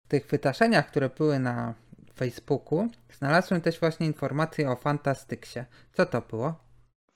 [0.05, 1.75] W tych wydarzeniach, które były na
[2.17, 5.61] Facebooku, znalazłem też właśnie informacje o Fantastyksie.
[5.93, 6.55] Co to było?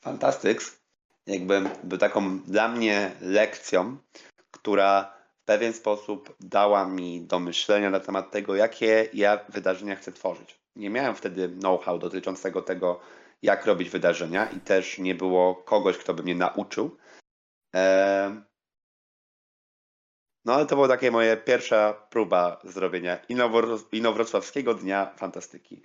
[0.01, 0.81] Fantastyks
[1.27, 3.97] jakby był taką dla mnie lekcją,
[4.51, 10.13] która w pewien sposób dała mi do myślenia na temat tego, jakie ja wydarzenia chcę
[10.13, 10.61] tworzyć.
[10.77, 13.01] Nie miałem wtedy know-how dotyczącego tego,
[13.43, 16.97] jak robić wydarzenia i też nie było kogoś, kto by mnie nauczył.
[20.45, 23.19] No ale to była taka moja pierwsza próba zrobienia
[23.93, 25.83] Inowrocławskiego Dnia Fantastyki.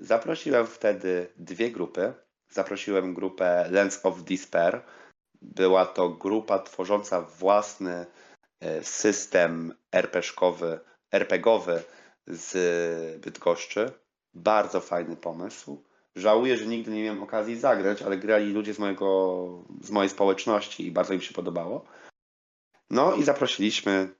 [0.00, 2.14] Zaprosiłem wtedy dwie grupy.
[2.48, 4.82] Zaprosiłem grupę Lens of Despair.
[5.42, 8.06] Była to grupa tworząca własny
[8.60, 9.74] e, system
[11.12, 11.82] RPGowy
[12.26, 13.92] z Bydgoszczy.
[14.34, 15.84] Bardzo fajny pomysł.
[16.16, 20.86] Żałuję, że nigdy nie miałem okazji zagrać, ale grali ludzie z, mojego, z mojej społeczności
[20.86, 21.84] i bardzo im się podobało.
[22.90, 24.14] No i zaprosiliśmy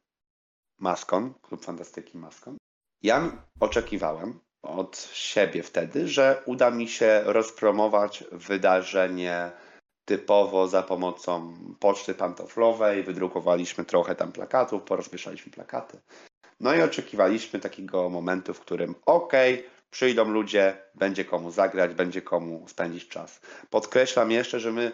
[0.79, 2.57] Maskon, klub fantastyki Maskon.
[3.03, 9.53] Ja oczekiwałem od siebie wtedy, że uda mi się rozpromować wydarzenie
[10.05, 13.03] typowo za pomocą poczty pantoflowej.
[13.03, 16.01] Wydrukowaliśmy trochę tam plakatów, porozwieszaliśmy plakaty.
[16.61, 19.33] No i oczekiwaliśmy takiego momentu, w którym ok,
[19.93, 23.41] przyjdą ludzie, będzie komu zagrać, będzie komu spędzić czas.
[23.71, 24.93] Podkreślam jeszcze, że my,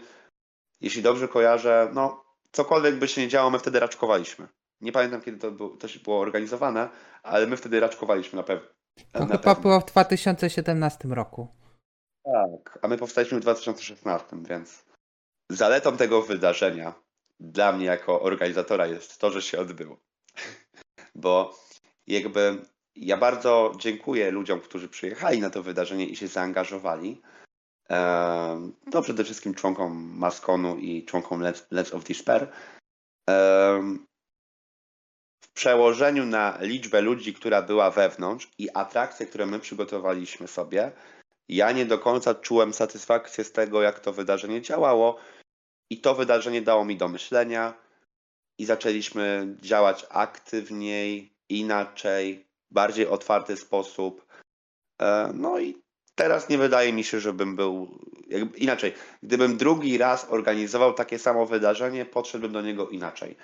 [0.80, 4.48] jeśli dobrze kojarzę, no cokolwiek by się nie działo, my wtedy raczkowaliśmy.
[4.80, 6.88] Nie pamiętam, kiedy to, było, to było organizowane,
[7.22, 8.68] ale my wtedy raczkowaliśmy na, pewno.
[9.12, 9.62] To chyba pewno.
[9.62, 11.48] było w 2017 roku.
[12.24, 14.84] Tak, a my powstaliśmy w 2016, więc
[15.50, 16.94] zaletą tego wydarzenia
[17.40, 19.96] dla mnie jako organizatora jest to, że się odbyło.
[21.14, 21.54] Bo
[22.06, 22.58] jakby
[23.00, 27.22] ja bardzo dziękuję ludziom, którzy przyjechali na to wydarzenie i się zaangażowali.
[28.92, 32.52] No przede wszystkim członkom Maskonu i członkom Let's, of Despair
[35.40, 40.92] w przełożeniu na liczbę ludzi, która była wewnątrz i atrakcje, które my przygotowaliśmy sobie,
[41.48, 45.18] ja nie do końca czułem satysfakcję z tego, jak to wydarzenie działało.
[45.90, 47.74] I to wydarzenie dało mi do myślenia,
[48.58, 54.26] i zaczęliśmy działać aktywniej, inaczej, bardziej otwarty sposób.
[55.00, 55.82] E, no i
[56.14, 57.98] teraz nie wydaje mi się, żebym był.
[58.56, 63.36] inaczej, gdybym drugi raz organizował takie samo wydarzenie, podszedłbym do niego inaczej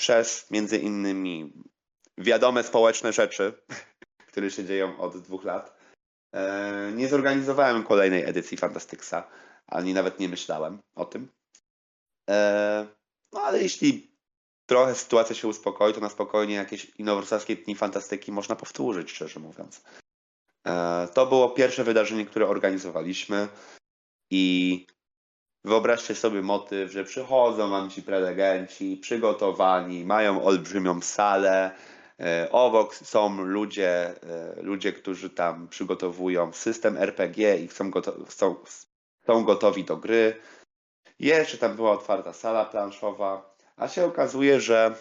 [0.00, 1.52] przez między innymi
[2.18, 3.62] wiadome społeczne rzeczy,
[4.28, 5.76] które się dzieją od dwóch lat,
[6.34, 9.30] e, nie zorganizowałem kolejnej edycji Fantastyksa,
[9.66, 11.28] ani nawet nie myślałem o tym.
[12.30, 12.86] E,
[13.32, 14.07] no ale jeśli
[14.68, 19.82] trochę sytuacja się uspokoi, to na spokojnie jakieś inowrocławskie dni fantastyki można powtórzyć, szczerze mówiąc.
[20.66, 23.48] E, to było pierwsze wydarzenie, które organizowaliśmy
[24.30, 24.86] i
[25.64, 31.70] Wyobraźcie sobie motyw, że przychodzą wam ci prelegenci, przygotowani, mają olbrzymią salę.
[32.20, 33.90] E, obok są ludzie,
[34.22, 38.56] e, ludzie, którzy tam przygotowują system RPG i są, gotowi, są,
[39.26, 40.40] są gotowi do gry.
[41.18, 44.94] Jeszcze tam była otwarta sala planszowa, a się okazuje, że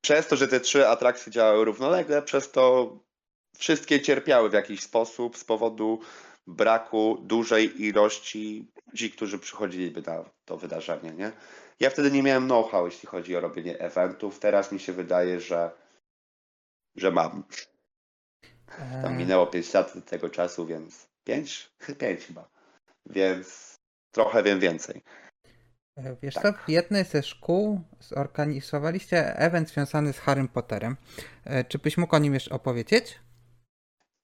[0.00, 2.96] przez to, że te trzy atrakcje działały równolegle, przez to
[3.58, 6.00] wszystkie cierpiały w jakiś sposób z powodu
[6.46, 11.32] braku dużej ilości ludzi, którzy przychodziliby na to wydarzenie, nie?
[11.80, 14.38] Ja wtedy nie miałem know-how, jeśli chodzi o robienie eventów.
[14.38, 15.70] Teraz mi się wydaje, że,
[16.96, 17.44] że mam.
[19.02, 19.18] Tam eee.
[19.18, 21.70] minęło 5 lat od tego czasu, więc 5?
[21.98, 22.48] 5 chyba.
[23.06, 23.76] Więc
[24.12, 25.02] trochę wiem więcej.
[25.98, 26.42] E, Wiesz Tak.
[26.42, 30.96] co, w jednej ze szkół zorganizowaliście event związany z Harrym Potterem.
[31.44, 33.18] E, Czy byś mógł o nim jeszcze opowiedzieć?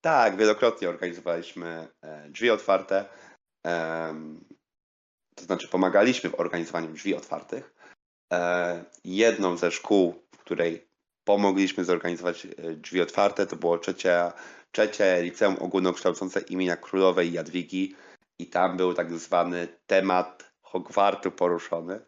[0.00, 3.04] Tak, wielokrotnie organizowaliśmy e, drzwi otwarte.
[5.34, 7.74] To znaczy pomagaliśmy w organizowaniu drzwi otwartych.
[9.04, 10.88] Jedną ze szkół, w której
[11.24, 14.32] pomogliśmy zorganizować drzwi otwarte, to było trzecie,
[14.72, 17.96] trzecie liceum ogólnokształcące imienia królowej Jadwigi
[18.38, 22.00] i tam był tak zwany temat Hogwartu poruszony.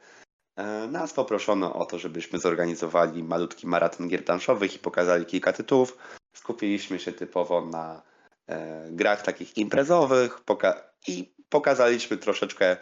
[0.57, 5.99] E, Nas poproszono o to, żebyśmy zorganizowali malutki maraton gier planszowych i pokazali kilka tytułów.
[6.37, 8.03] Skupiliśmy się typowo na
[8.49, 12.77] e, grach takich imprezowych poka- i pokazaliśmy troszeczkę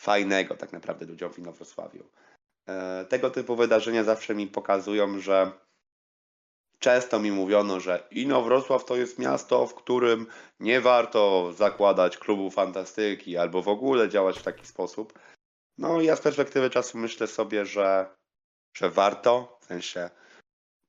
[0.00, 2.04] fajnego tak naprawdę ludziom w Inowrocławiu.
[2.68, 5.52] E, tego typu wydarzenia zawsze mi pokazują, że
[6.78, 10.26] często mi mówiono, że Inowrocław to jest miasto, w którym
[10.60, 15.12] nie warto zakładać klubu fantastyki albo w ogóle działać w taki sposób.
[15.80, 18.16] No ja z perspektywy czasu myślę sobie, że,
[18.76, 20.10] że warto, w sensie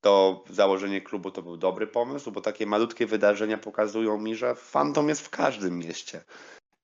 [0.01, 5.10] to założenie klubu to był dobry pomysł, bo takie malutkie wydarzenia pokazują mi, że fandom
[5.10, 6.23] jest w każdym mieście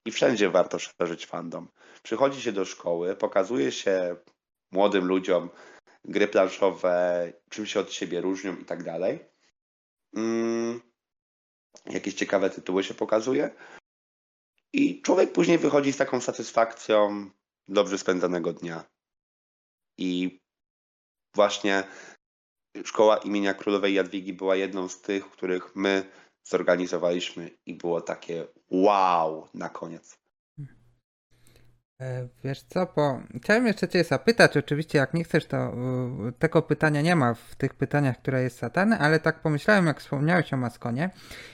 [0.06, 1.68] i wszędzie warto szerzyć fandom.
[2.04, 4.16] Przychodzi się do szkoły, pokazuje się
[4.72, 5.50] młodym ludziom
[6.06, 9.20] gry planszowe, czym się od siebie różnią i tak dalej.
[10.16, 10.82] Mm,
[11.86, 13.50] jakieś ciekawe tytuły się pokazuje
[14.74, 17.30] i człowiek później wychodzi z taką satysfakcją
[17.68, 18.84] dobrze spędzonego dnia.
[19.98, 20.40] I
[21.36, 21.84] właśnie
[22.84, 26.12] szkoła imienia królowej Jadwigi była jedną z tych, których my
[26.44, 30.18] zorganizowaliśmy i było takie wow na koniec.
[32.02, 36.62] E, Wiesz co, bo chciałem jeszcze Cię zapytać, oczywiście jak nie chcesz, to y, tego
[36.62, 40.58] pytania nie ma w tych pytaniach, które jest zadane, ale tak pomyślałem, jak wspomniałeś o
[40.58, 41.10] Maskonie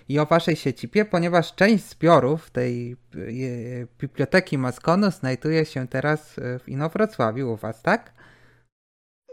[0.09, 6.69] i o Waszej siecipie, ponieważ część zbiorów tej y, biblioteki Maskonu znajduje się teraz w
[6.69, 8.13] Inowrocławiu u Was, tak?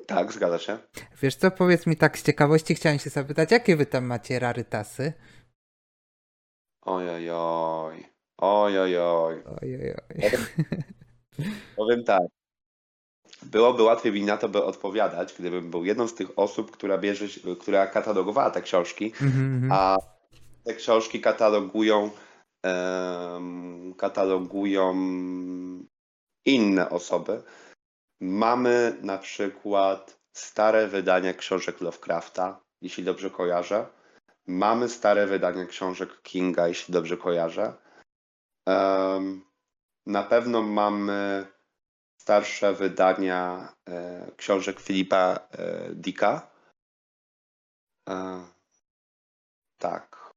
[0.07, 0.79] Tak, zgadza się.
[1.23, 5.13] Wiesz co, powiedz mi tak z ciekawości, chciałem się zapytać, jakie Wy tam macie rarytasy?
[6.83, 8.05] Ojojoj.
[8.39, 9.43] Ojojoj.
[9.63, 9.95] Ojej,
[11.77, 12.23] Powiem tak.
[13.43, 17.27] Byłoby łatwiej mi na to by odpowiadać, gdybym był jedną z tych osób, która bierze,
[17.61, 19.73] która katalogowała te książki, Mhm, mhm.
[19.73, 19.97] a
[20.65, 22.11] te książki katalogują
[22.63, 24.95] em, katalogują
[26.47, 27.43] inne osoby.
[28.21, 33.87] Mamy na przykład stare wydania książek Lovecrafta, jeśli dobrze kojarzę.
[34.47, 37.73] Mamy stare wydania książek Kinga, jeśli dobrze kojarzę.
[38.69, 39.43] Em,
[40.07, 41.47] na pewno mamy
[42.21, 46.51] starsze wydania e, książek Filipa e, Dicka.
[48.09, 48.45] E,
[49.79, 50.33] tak.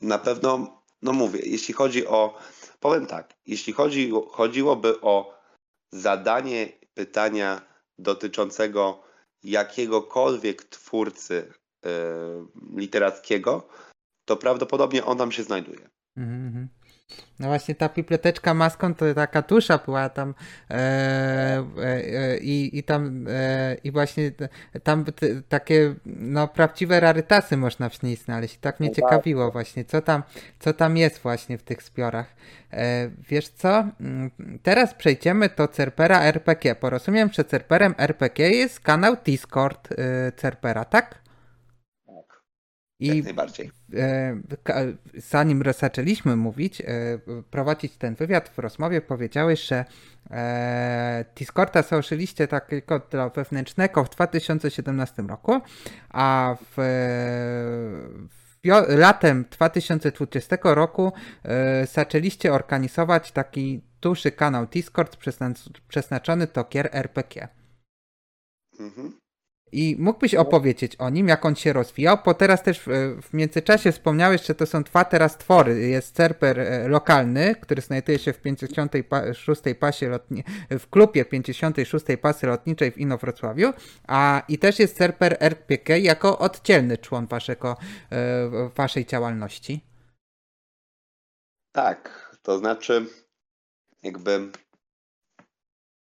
[0.00, 2.38] Na pewno, no mówię, jeśli chodzi o,
[2.80, 5.38] powiem tak, jeśli chodzi, chodziłoby o
[5.92, 7.60] zadanie pytania
[7.98, 9.02] dotyczącego
[9.42, 11.52] jakiegokolwiek twórcy
[12.76, 13.68] literackiego,
[14.24, 15.88] to prawdopodobnie on tam się znajduje.
[16.16, 16.68] Mhm, mhm.
[17.38, 20.34] No właśnie ta biblioteczka Maskon to taka tusza była tam
[20.70, 24.32] e, e, e, i, i tam e, i właśnie
[24.82, 28.54] tam t, takie no prawdziwe rarytasy można w niej znaleźć.
[28.54, 30.22] I tak mnie No ciekawiło właśnie, co tam,
[30.58, 32.34] co tam jest właśnie w tych zbiorach.
[32.72, 33.84] E, wiesz co?
[34.00, 34.30] Mm,
[34.62, 36.74] Teraz przejdziemy do Cerpera RPG.
[36.74, 41.10] Porozumiem, że Cerperem RPG jest kanał Discord e, Cerpera, tak?
[41.10, 41.25] Tak.
[43.00, 43.70] I Jak najbardziej.
[43.94, 44.36] e,
[45.14, 46.84] zanim zaczęliśmy mówić, e,
[47.50, 49.84] prowadzić ten wywiad w rozmowie, powiedziałeś, że
[50.30, 55.60] e, Discorda założyliście takiego dla wewnętrznego w 2017 roku,
[56.08, 56.74] a w,
[58.28, 61.12] w latem 2020 roku
[61.92, 67.48] zaczęliście organizować taki duży kanał Discord przezna- przeznaczony do gier RPG.
[68.80, 69.12] Mhm.
[69.72, 72.80] I mógłbyś opowiedzieć o nim, jak on się rozwijał, bo teraz też
[73.22, 75.88] w międzyczasie wspomniałeś, że to są dwa teraz twory.
[75.88, 82.46] Jest serwer e, lokalny, który znajduje się w 56 pasie lotni- w klubie 56 pasy
[82.46, 83.72] lotniczej w Inowrocławiu,
[84.08, 87.76] a i też jest serwer RPG jako oddzielny człon waszego,
[88.12, 89.80] e, waszej działalności.
[91.72, 93.06] Tak, to znaczy,
[94.02, 94.50] jakby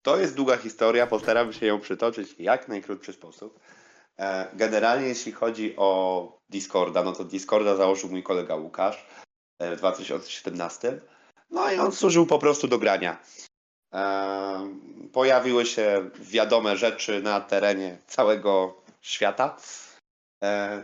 [0.03, 3.59] to jest długa historia, postaram się ją przytoczyć w jak najkrótszy sposób.
[4.19, 9.05] E, Generalnie, jeśli chodzi o Discorda, no to Discorda założył mój kolega Łukasz
[9.59, 11.01] e, w 2017.
[11.49, 13.17] No i on służył po prostu do grania.
[13.93, 14.69] E,
[15.13, 19.57] Pojawiły się wiadome rzeczy na terenie całego świata.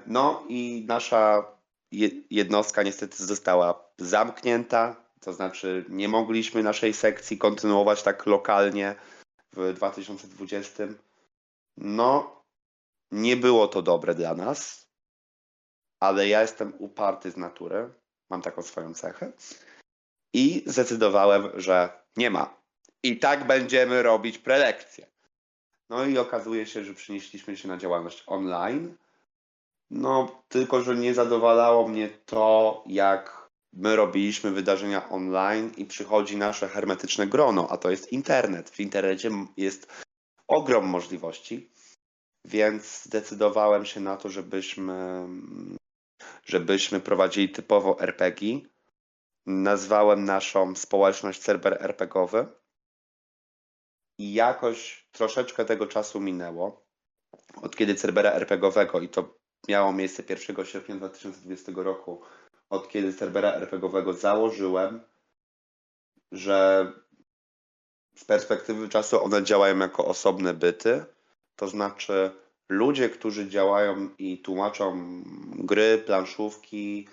[0.07, 1.43] No i nasza
[1.91, 8.95] je- jednostka niestety została zamknięta, To znaczy, nie mogliśmy naszej sekcji kontynuować tak lokalnie
[9.53, 10.83] w 2020.
[11.77, 12.41] No,
[13.11, 14.87] nie było to dobre dla nas,
[15.99, 17.89] ale ja jestem uparty z natury.
[18.29, 19.31] Mam taką swoją cechę.
[20.33, 22.59] I zdecydowałem, że nie ma.
[23.03, 25.07] I tak będziemy robić prelekcje.
[25.89, 28.95] No i okazuje się, że przenieśliśmy się na działalność online.
[29.91, 33.38] No, tylko że nie zadowalało mnie to, jak
[33.73, 38.69] my robiliśmy wydarzenia online i przychodzi nasze hermetyczne grono, a to jest internet.
[38.69, 39.93] W internecie jest
[40.47, 41.71] ogrom możliwości,
[42.45, 45.27] więc zdecydowałem się na to, żebyśmy,
[46.45, 48.59] żebyśmy prowadzili typowo RPG.
[49.45, 52.47] Nazwałem naszą społeczność serwer RPGowy
[54.19, 56.85] i jakoś troszeczkę tego czasu minęło,
[57.61, 62.21] od kiedy Cerbera RPGowego, i to miało miejsce 1 sierpnia 2020 roku,
[62.69, 65.01] od kiedy Cerbera RPGowego założyłem,
[66.31, 66.91] że
[68.15, 71.05] z perspektywy czasu one działają jako osobne byty,
[71.55, 72.31] to znaczy
[72.69, 75.21] ludzie, którzy działają i tłumaczą
[75.55, 77.07] gry, planszówki,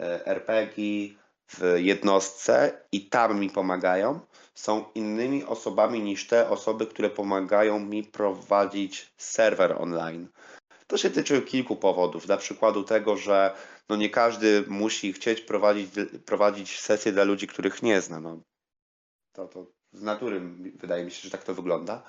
[0.00, 1.14] e, RPG
[1.48, 4.20] w jednostce i tam mi pomagają,
[4.54, 10.28] są innymi osobami niż te osoby, które pomagają mi prowadzić serwer online.
[10.86, 12.28] To się tyczy kilku powodów.
[12.28, 13.54] Na przykładu tego, że
[13.88, 15.90] no nie każdy musi chcieć prowadzić,
[16.26, 18.20] prowadzić sesję dla ludzi, których nie zna.
[18.20, 18.40] No,
[19.32, 20.40] to, to z natury
[20.74, 22.02] wydaje mi się, że tak to wygląda.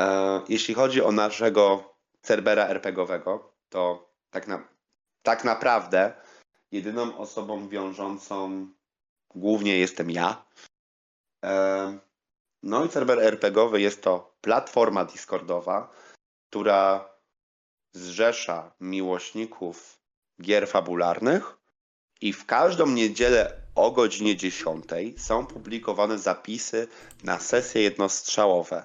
[0.00, 4.68] E, jeśli chodzi o naszego Cerbera RPGowego, to tak, na,
[5.22, 6.12] tak naprawdę
[6.72, 8.68] jedyną osobą wiążącą
[9.34, 10.44] głównie jestem ja.
[11.44, 11.98] E,
[12.62, 15.94] no i serwer RPGowy jest to platforma Discordowa,
[16.50, 17.08] która
[17.92, 20.03] zrzesza miłośników
[20.42, 21.56] gier fabularnych
[22.20, 24.84] i w każdą niedzielę o godzinie 10
[25.16, 26.88] są publikowane zapisy
[27.24, 28.84] na sesje jednostrzałowe.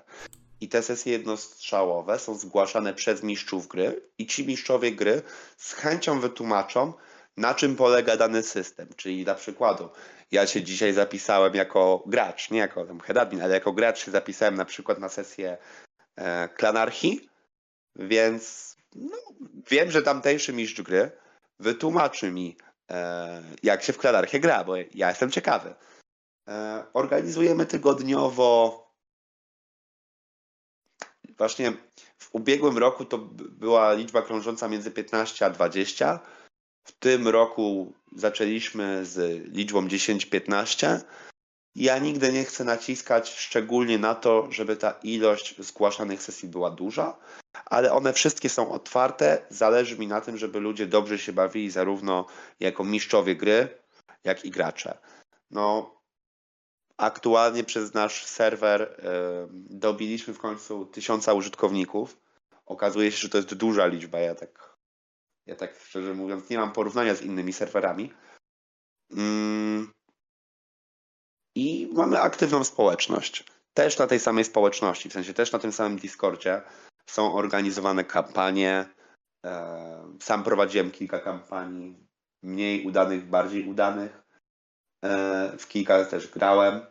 [0.61, 5.21] I te sesje jednostrzałowe są zgłaszane przez mistrzów gry i ci mistrzowie gry
[5.57, 6.93] z chęcią wytłumaczą,
[7.37, 8.89] na czym polega dany system.
[8.95, 9.89] Czyli dla przykładu,
[10.31, 14.11] ja się dzisiaj zapisałem jako gracz, nie jako tam head admin, ale jako gracz się
[14.11, 15.57] zapisałem na przykład na sesję
[16.15, 17.29] e, Klanarchii,
[17.95, 19.17] więc no,
[19.69, 21.11] wiem, że tamtejszy mistrz gry
[21.59, 22.57] wytłumaczy mi,
[22.91, 25.75] e, jak się w Klanarchię gra, bo ja jestem ciekawy.
[26.47, 28.89] E, organizujemy tygodniowo
[31.39, 31.73] właśnie
[32.17, 36.19] w ubiegłym roku to była liczba krążąca między 15 a 20.
[36.83, 40.99] W tym roku zaczęliśmy z liczbą 10-15.
[41.75, 47.17] Ja nigdy nie chcę naciskać szczególnie na to, żeby ta ilość zgłaszanych sesji była duża,
[47.65, 49.45] ale one wszystkie są otwarte.
[49.49, 52.25] Zależy mi na tym, żeby ludzie dobrze się bawili zarówno
[52.59, 53.67] jako mistrzowie gry,
[54.23, 54.97] jak i gracze.
[55.51, 55.95] No,
[56.97, 59.01] aktualnie przez nasz serwer
[59.51, 62.17] dobiliśmy w końcu tysiąca użytkowników.
[62.65, 64.19] Okazuje się, że to jest duża liczba.
[64.19, 64.77] Ja tak,
[65.45, 68.13] ja tak szczerze mówiąc nie mam porównania z innymi serwerami.
[69.11, 69.98] Mm.
[71.59, 73.43] I mamy aktywną społeczność.
[73.73, 76.61] Też na tej samej społeczności, w sensie też na tym samym Discordzie
[77.09, 78.85] są organizowane kampanie.
[79.45, 81.97] E, sam prowadziłem kilka kampanii,
[82.43, 84.23] mniej udanych, bardziej udanych.
[85.05, 86.81] E, w kilka też grałem.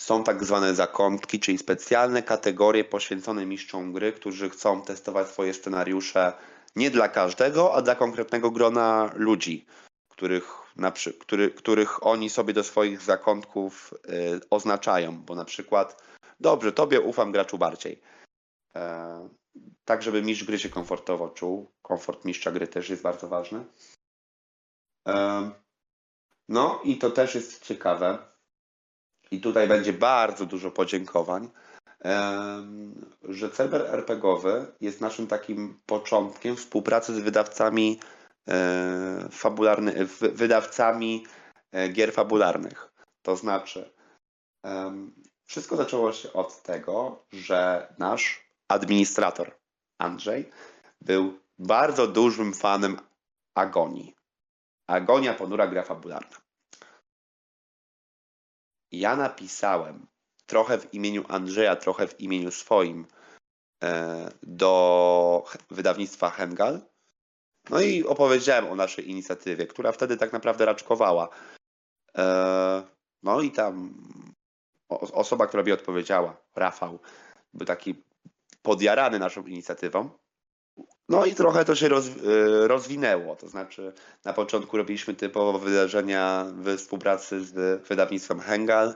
[0.00, 6.32] Są tak zwane zakątki, czyli specjalne kategorie poświęcone mistrzom gry, którzy chcą testować swoje scenariusze
[6.76, 9.66] nie dla każdego, a dla konkretnego grona ludzi,
[10.08, 16.02] których, na, który, których oni sobie do swoich zakątków y, oznaczają, bo na przykład
[16.40, 18.00] dobrze, tobie ufam graczu bardziej.
[18.76, 19.28] E,
[19.84, 21.70] tak, żeby mistrz gry się komfortowo czuł.
[21.82, 23.64] Komfort mistrza gry też jest bardzo ważny.
[25.08, 25.50] E,
[26.48, 28.18] no i to też jest ciekawe.
[29.30, 31.50] I tutaj będzie bardzo dużo podziękowań,
[33.22, 38.17] że Cerber RPGowy jest naszym takim początkiem współpracy z wydawcami e,
[39.30, 41.26] fabularny, wydawcami
[41.72, 42.92] e, gier fabularnych.
[43.22, 43.94] To znaczy,
[45.46, 49.58] wszystko zaczęło się od tego, że nasz administrator
[49.98, 50.50] Andrzej
[51.00, 52.96] był bardzo dużym fanem
[53.54, 54.14] Agonii.
[54.86, 56.36] Agonia ponura gra fabularna.
[58.92, 60.06] Ja napisałem
[60.46, 63.06] trochę w imieniu Andrzeja, trochę w imieniu swoim
[63.84, 66.80] e, do wydawnictwa Hengal.
[67.70, 71.28] No i opowiedziałem o naszej inicjatywie, która wtedy tak naprawdę raczkowała.
[72.18, 72.82] E,
[73.22, 73.94] no i tam
[74.88, 76.98] osoba, która mi odpowiedziała, Rafał,
[77.54, 77.94] był taki
[78.62, 80.10] podjarany naszą inicjatywą.
[81.08, 83.36] No i trochę to się y, rozwinęło.
[83.36, 83.92] To znaczy,
[84.24, 88.94] na początku robiliśmy typowo wydarzenia w współpracy z wydawnictwem Hengal.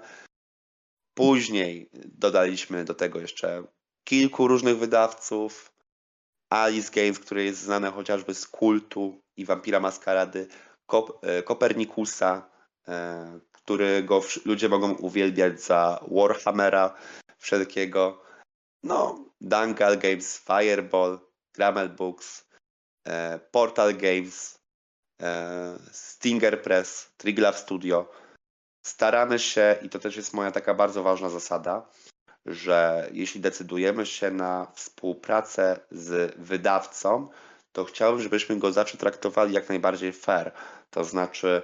[1.14, 3.64] Później dodaliśmy do tego jeszcze
[4.04, 5.71] kilku różnych wydawców.
[6.52, 10.48] Alice Games, które jest znane chociażby z kultu i Vampira Maskarady,
[10.86, 12.50] Kop, e, Kopernikusa,
[12.88, 16.94] e, którego ludzie mogą uwielbiać za Warhammera
[17.38, 18.22] wszelkiego.
[18.82, 21.18] No, Dungal Games, Fireball,
[21.54, 22.48] Grammel Books,
[23.08, 24.62] e, Portal Games,
[25.92, 28.10] Stinger Press, Triglav Studio.
[28.86, 31.88] Staramy się, i to też jest moja taka bardzo ważna zasada,
[32.46, 37.28] że jeśli decydujemy się na współpracę z wydawcą,
[37.72, 40.52] to chciałbym, żebyśmy go zawsze traktowali jak najbardziej fair.
[40.90, 41.62] To znaczy,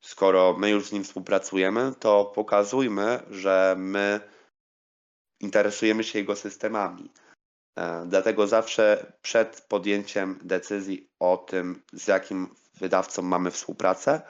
[0.00, 4.20] skoro my już z nim współpracujemy, to pokazujmy, że my
[5.40, 7.10] interesujemy się jego systemami.
[7.78, 14.20] E, Dlatego zawsze przed podjęciem decyzji o tym, z jakim wydawcą mamy współpracę,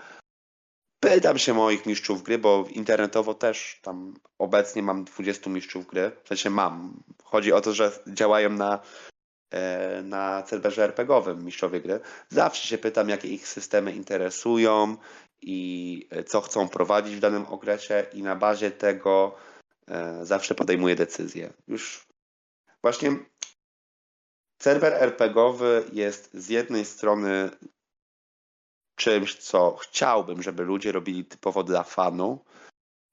[1.00, 6.10] pytam się moich mistrzów gry, bo internetowo też tam obecnie mam 20 mistrzów gry.
[6.24, 7.02] W sensie mam.
[7.24, 8.80] Chodzi o to, że działają na,
[9.50, 12.00] e, na serwerze RPGowym mistrzowie gry.
[12.28, 14.96] Zawsze się pytam, jakie ich systemy interesują
[15.42, 19.36] i e, co chcą prowadzić w danym okresie i na bazie tego
[19.88, 21.52] e, zawsze podejmuję decyzję.
[21.68, 22.06] Już
[22.82, 23.16] właśnie
[24.62, 27.50] serwer RPGowy jest z jednej strony
[29.00, 32.44] czymś, co chciałbym, żeby ludzie robili typowo dla fanu,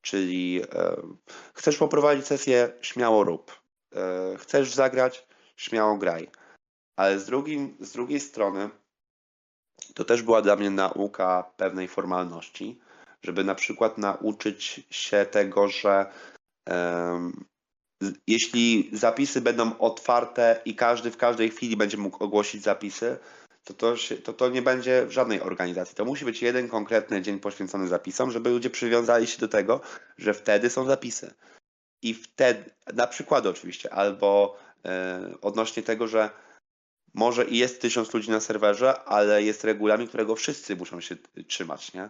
[0.01, 0.95] czyli e,
[1.53, 3.61] chcesz poprowadzić sesję, śmiało rób.
[3.95, 6.29] E, chcesz zagrać, śmiało graj.
[6.95, 8.69] Ale z, drugim, z drugiej strony
[9.93, 12.79] to też była dla mnie nauka pewnej formalności,
[13.23, 16.11] żeby na przykład nauczyć się tego, że
[18.27, 23.17] jeśli zapisy będą otwarte i każdy w każdej chwili będzie mógł ogłosić zapisy,
[23.68, 25.95] to to, się, to to nie będzie w żadnej organizacji.
[25.95, 29.82] To musi być jeden konkretny dzień poświęcony zapisom, żeby ludzie przywiązali się do tego,
[30.18, 31.34] że wtedy są zapisy.
[32.01, 36.30] I wtedy, na przykład oczywiście, albo e, odnośnie tego, że
[37.13, 41.15] może i jest tysiąc ludzi na serwerze, ale jest regulamin, którego wszyscy muszą się
[41.47, 42.09] trzymać, nie?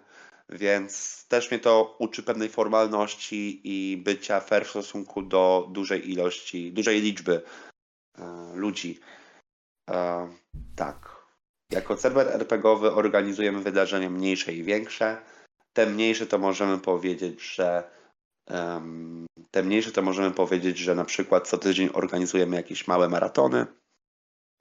[0.49, 6.71] Więc też mnie to uczy pewnej formalności i bycia fair w stosunku do dużej ilości,
[6.71, 7.41] dużej liczby
[8.17, 8.99] e, ludzi.
[9.89, 10.27] E,
[10.75, 11.16] tak.
[11.71, 15.21] Jako serwer RPGowy organizujemy wydarzenia mniejsze i większe.
[15.73, 17.91] Te mniejsze to możemy powiedzieć, że
[18.47, 23.65] em, te mniejsze to możemy powiedzieć, że na przykład co tydzień organizujemy jakieś małe maratony.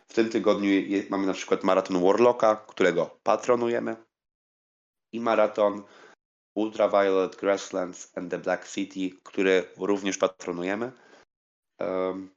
[0.09, 3.97] W tym tygodniu je, mamy na przykład maraton Warlocka, którego patronujemy
[5.13, 5.83] i maraton
[6.55, 10.93] Ultraviolet Grasslands and the Black City, który również patronujemy.
[11.79, 12.31] Em,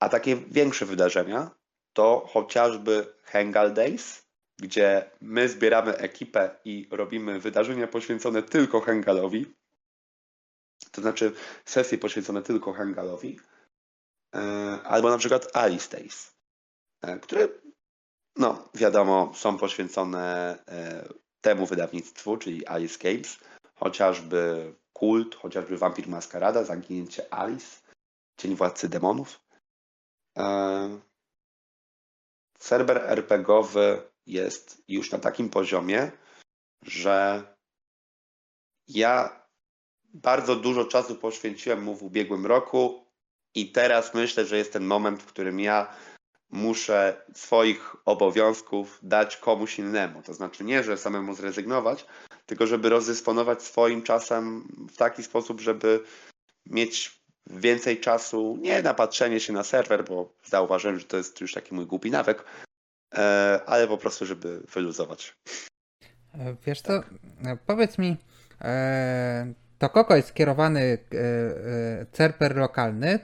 [0.00, 1.61] a takie większe wydarzenia
[1.92, 4.22] to chociażby Hengal Days,
[4.58, 9.54] gdzie my zbieramy ekipę i robimy wydarzenia poświęcone tylko Hengalowi.
[10.90, 11.32] To znaczy
[11.64, 13.40] sesje poświęcone tylko Hengalowi.
[14.34, 14.40] E,
[14.84, 16.32] Albo na przykład Alice Days,
[17.02, 17.48] e, które
[18.36, 21.08] no wiadomo są poświęcone e,
[21.40, 23.38] temu wydawnictwu, czyli Alice Games,
[23.74, 27.80] chociażby Kult, chociażby Vampir Maskarada, Zaginięcie Alice,
[28.36, 29.40] Cień Władcy Demonów.
[32.62, 36.10] Serwer RPGowy jest już na takim poziomie,
[36.82, 37.42] że
[38.88, 39.42] ja
[40.14, 43.06] bardzo dużo czasu poświęciłem mu w ubiegłym roku
[43.54, 45.94] i teraz myślę, że jest ten moment, w którym ja
[46.50, 50.22] muszę swoich obowiązków dać komuś innemu.
[50.22, 52.06] To znaczy nie, że samemu zrezygnować,
[52.46, 56.04] tylko żeby rozdysponować swoim czasem w taki sposób, żeby
[56.66, 61.52] mieć więcej czasu nie na patrzenie się na serwer, bo zauważyłem, że to jest już
[61.54, 62.44] taki mój głupi nawyk,
[63.14, 65.36] e, ale po prostu, żeby wyluzować.
[66.34, 67.02] E, Wiesz co, e,
[67.66, 68.16] powiedz mi,
[69.78, 70.98] to Koko jest skierowany
[72.12, 73.18] cerper lokalny,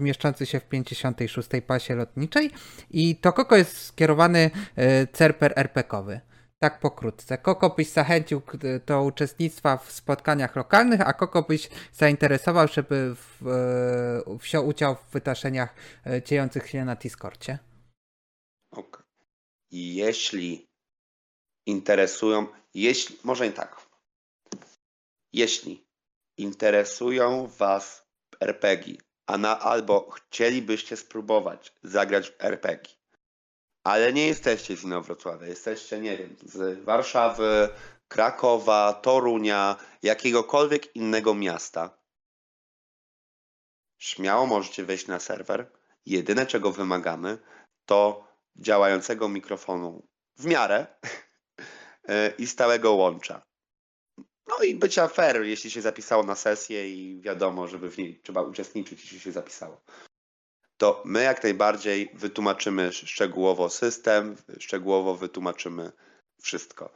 [0.00, 2.50] mieszczący się w 56 pasie lotniczej
[2.90, 4.50] i to Koko jest skierowany
[5.12, 6.20] cerper RPkowy.
[6.58, 7.38] Tak pokrótce.
[7.38, 8.42] Koko byś zachęcił
[8.86, 13.14] do uczestnictwa w spotkaniach lokalnych, a Koko byś zainteresował, żeby
[13.46, 15.74] e, wziął udział w wydarzeniach
[16.06, 17.58] e, dziejących się na Discordzie.
[18.70, 19.02] Ok.
[19.70, 20.68] I Jeśli
[21.66, 23.86] interesują, jeśli, może nie tak.
[25.32, 25.86] Jeśli
[26.36, 28.06] interesują Was
[28.40, 28.94] RPG,
[29.26, 32.97] a na, albo chcielibyście spróbować zagrać w RPG,
[33.88, 37.68] ale nie jesteście z Inowrocławia, jesteście, nie wiem, z Warszawy,
[38.08, 41.98] Krakowa, Torunia, jakiegokolwiek innego miasta,
[43.98, 45.70] śmiało możecie wejść na serwer.
[46.06, 47.38] Jedyne, czego wymagamy,
[47.86, 50.86] to działającego mikrofonu w miarę
[52.38, 53.42] i stałego łącza.
[54.48, 58.42] No i bycia fair, jeśli się zapisało na sesję i wiadomo, żeby w niej trzeba
[58.42, 59.80] uczestniczyć, jeśli się zapisało.
[60.78, 65.92] To my jak najbardziej wytłumaczymy szczegółowo system, szczegółowo wytłumaczymy
[66.40, 66.90] wszystko.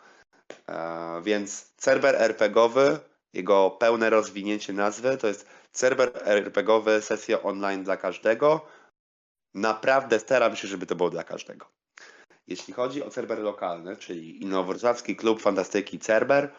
[0.68, 2.98] E, więc serwer RPGowy,
[3.32, 8.66] jego pełne rozwinięcie nazwy to jest serwer RPGowy, sesja online dla każdego.
[9.54, 11.66] Naprawdę staram się, żeby to było dla każdego.
[12.46, 16.54] Jeśli chodzi o serwer lokalny, czyli Inowrocławski Klub Fantastyki Cerber,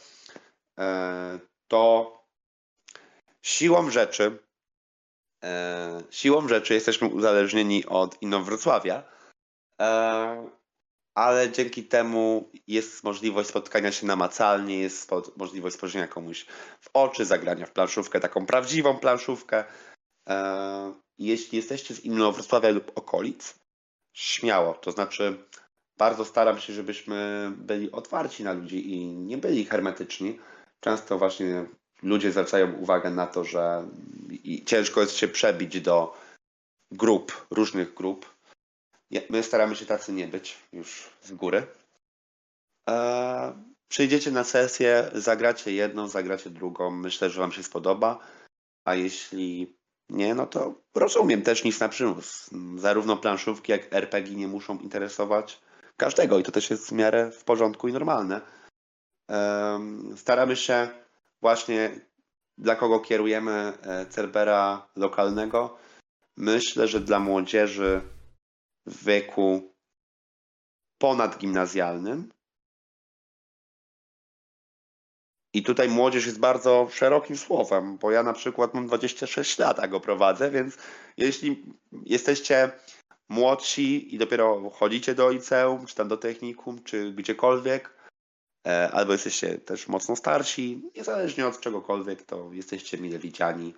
[0.80, 2.12] e, to
[3.42, 4.40] siłą rzeczy
[6.10, 9.04] siłą rzeczy jesteśmy uzależnieni od Inowrocławia,
[11.16, 16.46] ale dzięki temu jest możliwość spotkania się namacalnie, jest możliwość spojrzenia komuś
[16.82, 19.64] w oczy, zagrania w planszówkę, taką prawdziwą planszówkę.
[20.30, 23.60] E, jeśli jesteście z Inowrocławia lub okolic,
[24.14, 25.38] śmiało, to znaczy
[25.98, 30.40] bardzo staram się, żebyśmy byli otwarci na ludzi i nie byli hermetyczni.
[30.80, 31.66] Często właśnie
[32.04, 33.88] ludzie zwracają uwagę na to, że
[34.66, 36.18] ciężko jest się przebić do
[36.92, 38.34] grup, różnych grup,
[39.30, 41.68] My staramy się tacy nie być już z góry.
[42.90, 43.54] E,
[43.88, 46.92] przyjdziecie na sesję, zagracie jedną, zagracie drugą.
[46.92, 48.20] Myślę, że Wam się spodoba.
[48.86, 49.76] A jeśli
[50.10, 52.50] nie, no to rozumiem też nic na przymus.
[52.78, 55.62] Zarówno planszówki, jak RPG nie muszą interesować
[55.98, 58.42] każdego i to też jest w miarę w porządku i normalne.
[59.32, 59.80] E,
[60.16, 60.90] staramy się
[61.44, 62.00] właśnie,
[62.58, 65.78] dla kogo kierujemy e, Cerbera lokalnego.
[66.38, 68.02] Myślę, że dla młodzieży
[68.86, 69.74] w wieku
[70.98, 72.30] ponadgimnazjalnym.
[75.54, 79.88] I tutaj młodzież jest bardzo szerokim słowem, bo ja na przykład mam 26 lat, a
[79.88, 80.78] go prowadzę, więc
[81.18, 81.66] jeśli
[82.06, 82.72] jesteście
[83.30, 88.03] młodsi i dopiero chodzicie do liceum, czy tam do technikum, czy gdziekolwiek,
[88.92, 93.74] albo jesteście też mocno starsi, niezależnie od czegokolwiek, to jesteście mile widziani,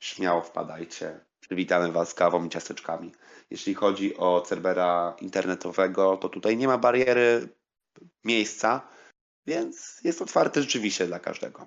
[0.00, 1.20] śmiało wpadajcie.
[1.40, 3.12] Przywitamy Was kawą i ciasteczkami.
[3.50, 7.48] Jeśli chodzi o Cerbera internetowego, to tutaj nie ma bariery
[8.24, 8.88] miejsca,
[9.46, 11.66] więc jest otwarty rzeczywiście dla każdego.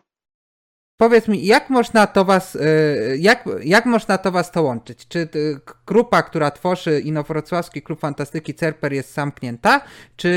[1.02, 5.08] Powiedz mi, jak można to was, y, jak, jak można to was to łączyć?
[5.08, 9.82] Czy y, grupa, która tworzy Inowrocławski Klub Fantastyki Cerper jest zamknięta?
[10.18, 10.32] Czy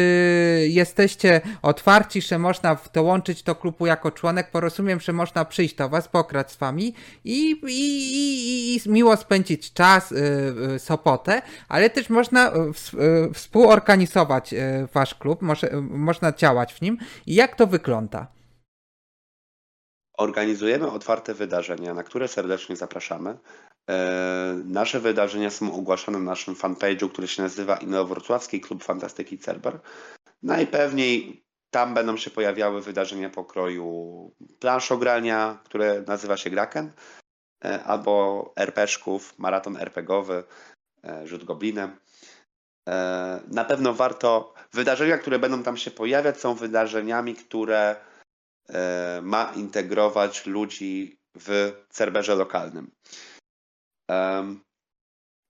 [0.70, 4.50] jesteście otwarci, że można dołączyć do klubu jako członek?
[4.50, 6.94] Porozumiem, że można przyjść do was, pokrać z wami
[7.24, 7.80] i, i,
[8.14, 12.52] i, i miło spędzić czas, y, Sopotę, ale też można
[13.34, 14.54] współorganizować
[14.94, 16.98] wasz klub, może, można działać w nim.
[17.26, 18.33] I jak to wygląda?
[20.18, 23.38] Organizujemy otwarte wydarzenia, na które serdecznie zapraszamy.
[23.90, 29.80] E, nasze wydarzenia są ogłaszane na naszym fanpage'u, który się nazywa Inowrocławski Klub Fantastyki Cerber.
[30.42, 36.92] Najpewniej tam będą się pojawiały wydarzenia pokroju planszogrania, które nazywa się Graken,
[37.64, 40.44] e, albo RPszków, maraton RPGowy,
[41.04, 41.96] e, rzut goblinem.
[43.50, 47.96] Na pewno warto, wydarzenia, które będą tam się pojawiać, są wydarzeniami, które
[49.22, 52.90] ma integrować ludzi w serwerze lokalnym.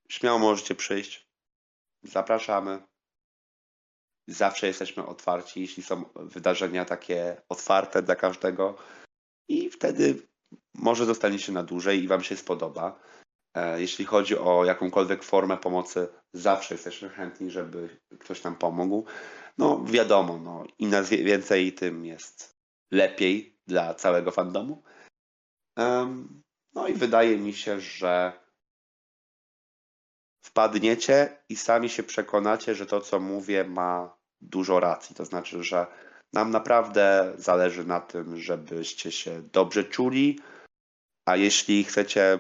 [0.08, 1.28] Śmiało możecie przyjść.
[2.02, 2.82] Zapraszamy.
[4.28, 8.76] Zawsze jesteśmy otwarci, jeśli są wydarzenia takie otwarte dla każdego.
[9.48, 10.22] I wtedy
[10.74, 13.00] może zostaniecie na dłużej i Wam się spodoba.
[13.54, 19.04] E, jeśli chodzi o jakąkolwiek formę pomocy, zawsze jesteśmy chętni, żeby ktoś nam pomógł.
[19.58, 22.53] No wiadomo, no, im więcej, tym jest
[22.94, 24.82] lepiej dla całego fandomu.
[26.74, 28.32] No i wydaje mi się, że
[30.44, 35.16] wpadniecie i sami się przekonacie, że to, co mówię, ma dużo racji.
[35.16, 35.86] To znaczy, że
[36.32, 40.40] nam naprawdę zależy na tym, żebyście się dobrze czuli,
[41.28, 42.38] a jeśli chcecie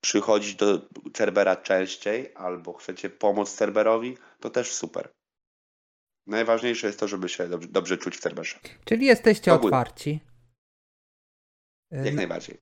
[0.00, 0.80] przychodzić do
[1.14, 5.08] Cerbera częściej albo chcecie pomóc Cerberowi, to też super.
[6.26, 8.56] Najważniejsze jest to, żeby się dobrze, dobrze czuć w Cerberze.
[8.84, 10.20] Czyli jesteście otwarci.
[11.90, 12.58] Jak najbardziej.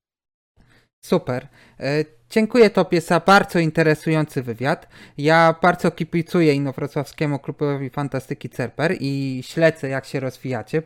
[1.05, 1.49] Super.
[1.81, 4.89] E, dziękuję Tobie za bardzo interesujący wywiad.
[5.19, 10.83] Ja bardzo kipicuję Inowrocławskiemu Klubowi Fantastyki Cerper i śledzę, jak się rozwijacie.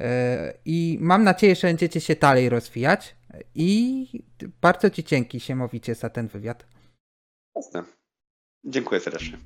[0.00, 3.16] E, I mam nadzieję, że będziecie się dalej rozwijać.
[3.54, 4.06] I
[4.60, 6.66] bardzo Ci dzięki, Siemowicie, za ten wywiad.
[7.56, 7.84] Jasne.
[8.64, 9.38] Dziękuję serdecznie.